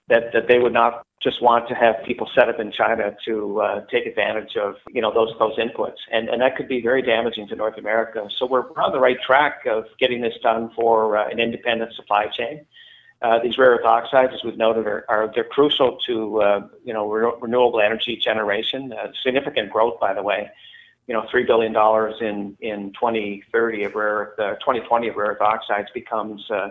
that, 0.09 0.31
that 0.35 0.47
they 0.47 0.59
would 0.59 0.75
not 0.75 1.07
just 1.23 1.43
want 1.43 1.67
to 1.69 1.75
have 1.75 1.97
people 2.05 2.29
set 2.35 2.49
up 2.49 2.61
in 2.61 2.71
China 2.71 3.17
to 3.25 3.61
uh, 3.61 3.81
take 3.91 4.07
advantage 4.07 4.57
of 4.57 4.77
you 4.91 5.03
know 5.03 5.13
those 5.13 5.35
those 5.41 5.59
inputs, 5.59 5.97
and 6.13 6.29
and 6.29 6.41
that 6.41 6.55
could 6.57 6.69
be 6.69 6.81
very 6.81 7.03
damaging 7.03 7.49
to 7.49 7.57
North 7.57 7.77
America. 7.77 8.29
So 8.39 8.47
we're 8.47 8.71
on 8.77 8.93
the 8.93 9.01
right 9.01 9.21
track 9.27 9.67
of 9.67 9.87
getting 9.99 10.21
this 10.21 10.35
done 10.43 10.71
for 10.77 11.17
uh, 11.17 11.29
an 11.29 11.41
independent 11.41 11.93
supply 11.95 12.27
chain. 12.27 12.65
Uh, 13.21 13.41
these 13.43 13.59
rare 13.59 13.71
earth 13.71 13.85
oxides, 13.85 14.33
as 14.33 14.45
we've 14.45 14.57
noted, 14.57 14.87
are, 14.87 15.05
are 15.09 15.29
they're 15.35 15.43
crucial 15.43 15.99
to 16.07 16.41
uh, 16.41 16.61
you 16.85 16.95
know 16.95 17.11
re- 17.11 17.33
renewable 17.41 17.81
energy 17.81 18.17
generation. 18.17 18.93
Uh, 18.93 19.09
significant 19.25 19.73
growth, 19.73 19.99
by 19.99 20.15
the 20.15 20.23
way. 20.23 20.49
You 21.09 21.15
know, 21.15 21.27
three 21.31 21.45
billion 21.45 21.73
dollars 21.73 22.15
in 22.21 22.57
in 22.61 22.93
2030 22.93 23.85
of 23.85 23.95
rare 23.95 24.35
earth, 24.39 24.39
uh, 24.39 24.55
2020 24.61 25.09
of 25.09 25.17
rare 25.17 25.33
earth 25.33 25.41
oxides 25.41 25.89
becomes 25.93 26.49
uh, 26.51 26.69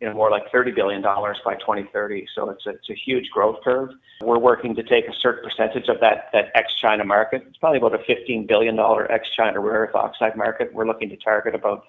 you 0.00 0.08
know 0.08 0.14
more 0.14 0.30
like 0.30 0.50
30 0.52 0.72
billion 0.72 1.02
dollars 1.02 1.38
by 1.44 1.54
2030. 1.54 2.26
So 2.34 2.50
it's 2.50 2.66
a, 2.66 2.70
it's 2.70 2.90
a 2.90 2.94
huge 2.94 3.30
growth 3.30 3.58
curve. 3.64 3.90
We're 4.20 4.38
working 4.38 4.74
to 4.76 4.82
take 4.82 5.06
a 5.06 5.14
certain 5.20 5.48
percentage 5.48 5.88
of 5.88 6.00
that 6.00 6.28
that 6.32 6.50
ex-China 6.54 7.04
market. 7.04 7.44
It's 7.48 7.56
probably 7.56 7.78
about 7.78 7.94
a 7.94 8.04
15 8.04 8.46
billion 8.46 8.76
dollar 8.76 9.10
ex-China 9.10 9.60
rare 9.60 9.82
earth 9.82 9.94
oxide 9.94 10.36
market. 10.36 10.72
We're 10.72 10.86
looking 10.86 11.08
to 11.10 11.16
target 11.16 11.54
about 11.54 11.84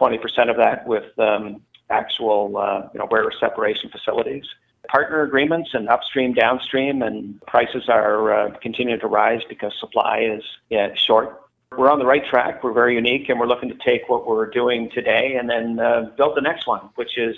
20% 0.00 0.16
of 0.50 0.56
that 0.56 0.86
with 0.86 1.18
um, 1.18 1.62
actual 1.90 2.56
uh, 2.56 2.88
you 2.92 3.00
know 3.00 3.08
rare 3.10 3.24
earth 3.24 3.34
separation 3.40 3.90
facilities. 3.90 4.44
Partner 4.88 5.22
agreements 5.22 5.70
and 5.72 5.88
upstream, 5.88 6.34
downstream, 6.34 7.02
and 7.02 7.40
prices 7.46 7.88
are 7.88 8.32
uh, 8.32 8.50
continuing 8.60 9.00
to 9.00 9.06
rise 9.06 9.40
because 9.48 9.72
supply 9.78 10.18
is 10.20 10.42
yeah, 10.70 10.92
short. 10.94 11.40
We're 11.76 11.90
on 11.90 11.98
the 11.98 12.04
right 12.04 12.24
track. 12.26 12.62
We're 12.62 12.72
very 12.72 12.96
unique, 12.96 13.28
and 13.28 13.40
we're 13.40 13.46
looking 13.46 13.70
to 13.70 13.78
take 13.84 14.08
what 14.08 14.26
we're 14.26 14.50
doing 14.50 14.90
today 14.90 15.36
and 15.36 15.48
then 15.48 15.78
uh, 15.78 16.10
build 16.16 16.36
the 16.36 16.42
next 16.42 16.66
one, 16.66 16.90
which 16.96 17.16
is 17.16 17.36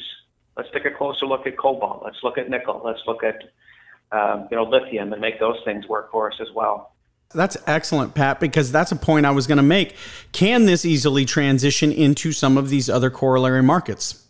let's 0.56 0.70
take 0.72 0.84
a 0.86 0.90
closer 0.90 1.26
look 1.26 1.46
at 1.46 1.56
cobalt. 1.56 2.02
Let's 2.04 2.18
look 2.22 2.38
at 2.38 2.48
nickel. 2.48 2.80
Let's 2.84 3.02
look 3.06 3.22
at 3.22 3.44
um, 4.10 4.48
you 4.50 4.56
know 4.56 4.64
lithium 4.64 5.12
and 5.12 5.20
make 5.20 5.38
those 5.38 5.58
things 5.64 5.86
work 5.86 6.10
for 6.10 6.32
us 6.32 6.38
as 6.40 6.48
well. 6.54 6.94
That's 7.34 7.56
excellent, 7.66 8.14
Pat, 8.14 8.38
because 8.38 8.70
that's 8.70 8.92
a 8.92 8.96
point 8.96 9.26
I 9.26 9.32
was 9.32 9.46
going 9.46 9.56
to 9.56 9.62
make. 9.62 9.96
Can 10.32 10.66
this 10.66 10.84
easily 10.84 11.24
transition 11.24 11.90
into 11.90 12.32
some 12.32 12.56
of 12.56 12.68
these 12.68 12.88
other 12.88 13.10
corollary 13.10 13.62
markets? 13.62 14.23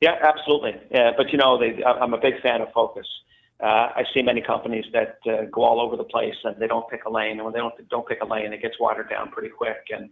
Yeah, 0.00 0.14
absolutely. 0.22 0.72
Yeah, 0.90 1.10
but 1.16 1.30
you 1.30 1.38
know, 1.38 1.58
they, 1.58 1.82
I'm 1.84 2.14
a 2.14 2.18
big 2.20 2.40
fan 2.42 2.62
of 2.62 2.68
focus. 2.72 3.06
Uh, 3.62 3.92
I 3.94 4.04
see 4.14 4.22
many 4.22 4.40
companies 4.40 4.86
that 4.94 5.18
uh, 5.30 5.44
go 5.52 5.62
all 5.62 5.80
over 5.80 5.96
the 5.96 6.04
place 6.04 6.34
and 6.44 6.56
they 6.58 6.66
don't 6.66 6.88
pick 6.88 7.04
a 7.04 7.10
lane. 7.10 7.32
And 7.32 7.44
when 7.44 7.52
they 7.52 7.58
don't 7.58 7.74
don't 7.90 8.08
pick 8.08 8.22
a 8.22 8.26
lane, 8.26 8.52
it 8.52 8.62
gets 8.62 8.80
watered 8.80 9.10
down 9.10 9.30
pretty 9.30 9.50
quick. 9.50 9.84
And 9.90 10.08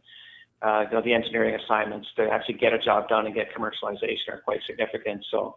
uh, 0.60 0.84
you 0.90 0.96
know, 0.96 1.02
the 1.02 1.14
engineering 1.14 1.58
assignments 1.64 2.08
to 2.16 2.28
actually 2.30 2.58
get 2.58 2.74
a 2.74 2.78
job 2.78 3.08
done 3.08 3.24
and 3.24 3.34
get 3.34 3.46
commercialization 3.54 4.28
are 4.28 4.42
quite 4.44 4.60
significant. 4.66 5.24
So 5.30 5.56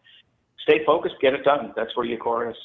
stay 0.64 0.86
focused, 0.86 1.16
get 1.22 1.34
it 1.34 1.44
done. 1.44 1.74
That's 1.76 1.96
where 1.98 2.06
your 2.06 2.20
core 2.20 2.50
is. 2.52 2.56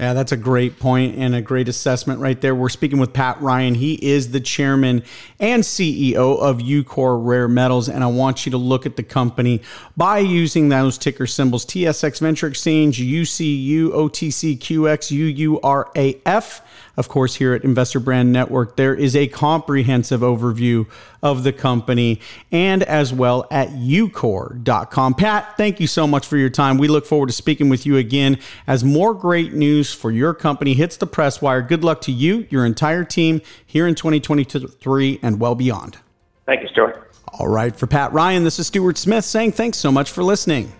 Yeah, 0.00 0.14
that's 0.14 0.32
a 0.32 0.36
great 0.36 0.80
point 0.80 1.16
and 1.16 1.34
a 1.34 1.42
great 1.42 1.68
assessment 1.68 2.18
right 2.18 2.40
there. 2.40 2.54
We're 2.54 2.70
speaking 2.70 2.98
with 2.98 3.12
Pat 3.12 3.40
Ryan. 3.40 3.74
He 3.74 3.94
is 3.94 4.32
the 4.32 4.40
chairman 4.40 5.04
and 5.38 5.62
CEO 5.62 6.38
of 6.40 6.58
Ucore 6.58 7.24
Rare 7.24 7.46
Metals. 7.46 7.88
And 7.88 8.02
I 8.02 8.06
want 8.06 8.46
you 8.46 8.50
to 8.50 8.58
look 8.58 8.86
at 8.86 8.96
the 8.96 9.02
company 9.02 9.60
by 9.96 10.18
using 10.18 10.70
those 10.70 10.98
ticker 10.98 11.26
symbols 11.26 11.66
TSX 11.66 12.20
Venture 12.20 12.48
Exchange, 12.48 12.98
UCU, 12.98 13.90
OTC, 13.90 14.58
QX, 14.58 15.60
UURAF. 15.60 16.62
Of 16.96 17.08
course, 17.08 17.36
here 17.36 17.54
at 17.54 17.64
Investor 17.64 18.00
Brand 18.00 18.32
Network, 18.32 18.76
there 18.76 18.94
is 18.94 19.16
a 19.16 19.26
comprehensive 19.26 20.20
overview 20.20 20.86
of 21.22 21.42
the 21.42 21.52
company 21.52 22.20
and 22.50 22.82
as 22.82 23.12
well 23.12 23.46
at 23.50 23.68
ucore.com. 23.70 25.14
Pat, 25.14 25.56
thank 25.56 25.80
you 25.80 25.86
so 25.86 26.06
much 26.06 26.26
for 26.26 26.36
your 26.36 26.50
time. 26.50 26.76
We 26.76 26.88
look 26.88 27.06
forward 27.06 27.28
to 27.28 27.32
speaking 27.32 27.68
with 27.68 27.86
you 27.86 27.96
again 27.96 28.38
as 28.66 28.84
more 28.84 29.14
great 29.14 29.54
news 29.54 29.92
for 29.92 30.10
your 30.10 30.34
company 30.34 30.74
hits 30.74 30.98
the 30.98 31.06
press 31.06 31.40
wire. 31.40 31.62
Good 31.62 31.82
luck 31.82 32.02
to 32.02 32.12
you, 32.12 32.46
your 32.50 32.66
entire 32.66 33.04
team 33.04 33.40
here 33.64 33.86
in 33.86 33.94
2023 33.94 35.20
and 35.22 35.40
well 35.40 35.54
beyond. 35.54 35.98
Thank 36.44 36.62
you, 36.62 36.68
Stuart. 36.68 37.10
All 37.38 37.48
right, 37.48 37.74
for 37.74 37.86
Pat 37.86 38.12
Ryan, 38.12 38.44
this 38.44 38.58
is 38.58 38.66
Stuart 38.66 38.98
Smith 38.98 39.24
saying 39.24 39.52
thanks 39.52 39.78
so 39.78 39.90
much 39.90 40.10
for 40.10 40.22
listening. 40.22 40.70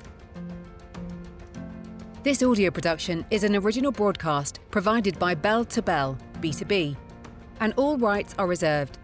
This 2.22 2.40
audio 2.44 2.70
production 2.70 3.26
is 3.32 3.42
an 3.42 3.56
original 3.56 3.90
broadcast 3.90 4.60
provided 4.70 5.18
by 5.18 5.34
Bell 5.34 5.64
to 5.64 5.82
Bell, 5.82 6.16
B2B, 6.40 6.96
and 7.58 7.74
all 7.76 7.98
rights 7.98 8.32
are 8.38 8.46
reserved. 8.46 8.98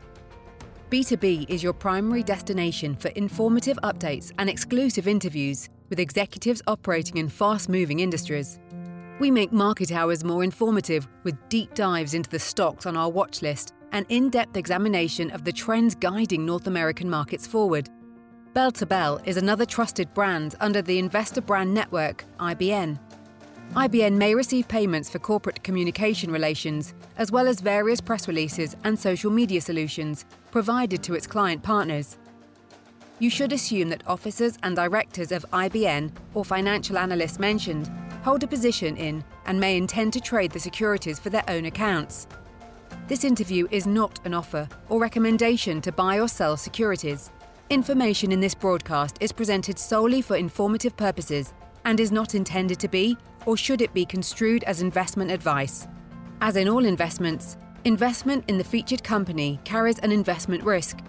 B2B 0.89 1.51
is 1.51 1.61
your 1.61 1.73
primary 1.73 2.23
destination 2.23 2.95
for 2.95 3.09
informative 3.09 3.77
updates 3.83 4.31
and 4.39 4.49
exclusive 4.49 5.09
interviews 5.09 5.69
with 5.89 5.99
executives 5.99 6.63
operating 6.69 7.17
in 7.17 7.29
fast 7.29 7.69
moving 7.69 7.99
industries. 7.99 8.61
We 9.19 9.33
make 9.33 9.51
market 9.51 9.91
hours 9.91 10.23
more 10.23 10.45
informative 10.45 11.09
with 11.25 11.35
deep 11.49 11.75
dives 11.75 12.15
into 12.15 12.31
the 12.31 12.39
stocks 12.39 12.87
on 12.87 12.97
our 12.97 13.11
watch 13.11 13.43
list 13.43 13.75
and 13.91 14.07
in 14.11 14.31
depth 14.31 14.57
examination 14.57 15.33
of 15.33 15.43
the 15.43 15.53
trends 15.53 15.97
guiding 15.97 16.47
North 16.47 16.69
American 16.69 17.11
markets 17.11 17.49
forward. 17.49 17.91
Bell 18.59 18.73
to 18.73 18.87
Bell 18.87 19.21
is 19.25 19.37
another 19.37 19.65
trusted 19.65 20.13
brand 20.15 20.57
under 20.59 20.83
the 20.83 20.99
Investor 20.99 21.41
Brand 21.41 21.73
Network, 21.73 22.25
IBN. 22.41 22.99
IBN 23.75 24.15
may 24.15 24.35
receive 24.35 24.67
payments 24.67 25.09
for 25.09 25.21
corporate 25.21 25.63
communication 25.63 26.33
relations, 26.33 26.93
as 27.19 27.31
well 27.31 27.47
as 27.47 27.61
various 27.61 28.01
press 28.01 28.27
releases 28.27 28.75
and 28.83 28.99
social 28.99 29.31
media 29.31 29.61
solutions 29.61 30.25
provided 30.51 31.05
to 31.05 31.15
its 31.15 31.25
client 31.25 31.63
partners. 31.63 32.19
you 33.21 33.31
should 33.31 33.53
assume 33.53 33.91
that 33.91 34.03
officers 34.09 34.59
and 34.65 34.75
directors 34.75 35.31
of 35.31 35.47
IBN 35.53 36.11
or 36.35 36.45
financial 36.45 36.99
analysts 36.99 37.39
mentioned 37.39 37.89
hold 38.25 38.43
a 38.43 38.49
position 38.49 38.97
in 38.97 39.23
and 39.47 39.61
may 39.61 39.77
intend 39.77 40.13
to 40.13 40.21
trade 40.21 40.51
the 40.51 40.59
securities 40.59 41.21
for 41.21 41.31
their 41.31 41.45
own 41.47 41.67
accounts. 41.67 42.27
This 43.07 43.23
interview 43.23 43.69
is 43.71 43.87
not 43.87 44.19
an 44.27 44.35
offer 44.35 44.69
or 44.89 45.01
recommendation 45.01 45.81
to 45.83 45.93
buy 45.93 46.19
or 46.19 46.27
sell 46.27 46.57
securities. 46.57 47.31
Information 47.71 48.33
in 48.33 48.41
this 48.41 48.55
broadcast 48.55 49.19
is 49.21 49.31
presented 49.31 49.79
solely 49.79 50.23
for 50.23 50.37
informative 50.37 50.97
purposes 50.97 51.53
and 51.85 52.01
is 52.01 52.11
not 52.11 52.35
intended 52.35 52.81
to 52.81 52.89
be 52.89 53.15
or 53.45 53.59
should 53.59 53.83
it 53.83 53.93
be 53.93 54.07
construed 54.07 54.65
as 54.65 54.81
investment 54.81 55.31
advice. 55.31 55.87
As 56.41 56.57
in 56.57 56.67
all 56.67 56.87
investments, 56.87 57.59
investment 57.85 58.43
in 58.49 58.57
the 58.57 58.65
featured 58.65 59.05
company 59.05 59.61
carries 59.65 59.99
an 59.99 60.13
investment 60.13 60.65
risk. 60.65 61.01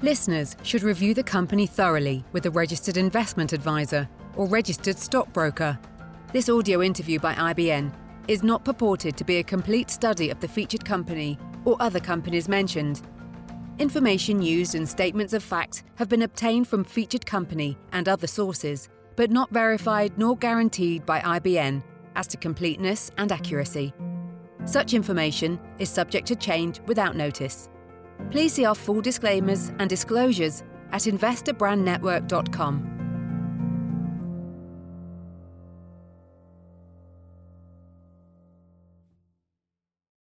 Listeners 0.00 0.56
should 0.62 0.82
review 0.82 1.12
the 1.12 1.22
company 1.22 1.66
thoroughly 1.66 2.24
with 2.32 2.46
a 2.46 2.50
registered 2.50 2.96
investment 2.96 3.52
advisor 3.52 4.08
or 4.36 4.46
registered 4.46 4.98
stockbroker. 4.98 5.78
This 6.32 6.48
audio 6.48 6.82
interview 6.82 7.18
by 7.18 7.34
IBN 7.34 7.92
is 8.26 8.42
not 8.42 8.64
purported 8.64 9.18
to 9.18 9.24
be 9.24 9.36
a 9.36 9.42
complete 9.42 9.90
study 9.90 10.30
of 10.30 10.40
the 10.40 10.48
featured 10.48 10.84
company 10.84 11.38
or 11.66 11.76
other 11.78 12.00
companies 12.00 12.48
mentioned. 12.48 13.02
Information 13.78 14.40
used 14.40 14.74
in 14.74 14.86
statements 14.86 15.34
of 15.34 15.42
fact 15.42 15.84
have 15.96 16.08
been 16.08 16.22
obtained 16.22 16.66
from 16.66 16.82
featured 16.82 17.26
company 17.26 17.76
and 17.92 18.08
other 18.08 18.26
sources, 18.26 18.88
but 19.16 19.30
not 19.30 19.50
verified 19.50 20.16
nor 20.16 20.34
guaranteed 20.34 21.04
by 21.04 21.20
IBN 21.20 21.82
as 22.14 22.26
to 22.28 22.38
completeness 22.38 23.10
and 23.18 23.30
accuracy. 23.30 23.92
Such 24.64 24.94
information 24.94 25.60
is 25.78 25.90
subject 25.90 26.26
to 26.28 26.36
change 26.36 26.80
without 26.86 27.16
notice. 27.16 27.68
Please 28.30 28.54
see 28.54 28.64
our 28.64 28.74
full 28.74 29.02
disclaimers 29.02 29.70
and 29.78 29.90
disclosures 29.90 30.62
at 30.92 31.02
investorbrandnetwork.com. 31.02 32.95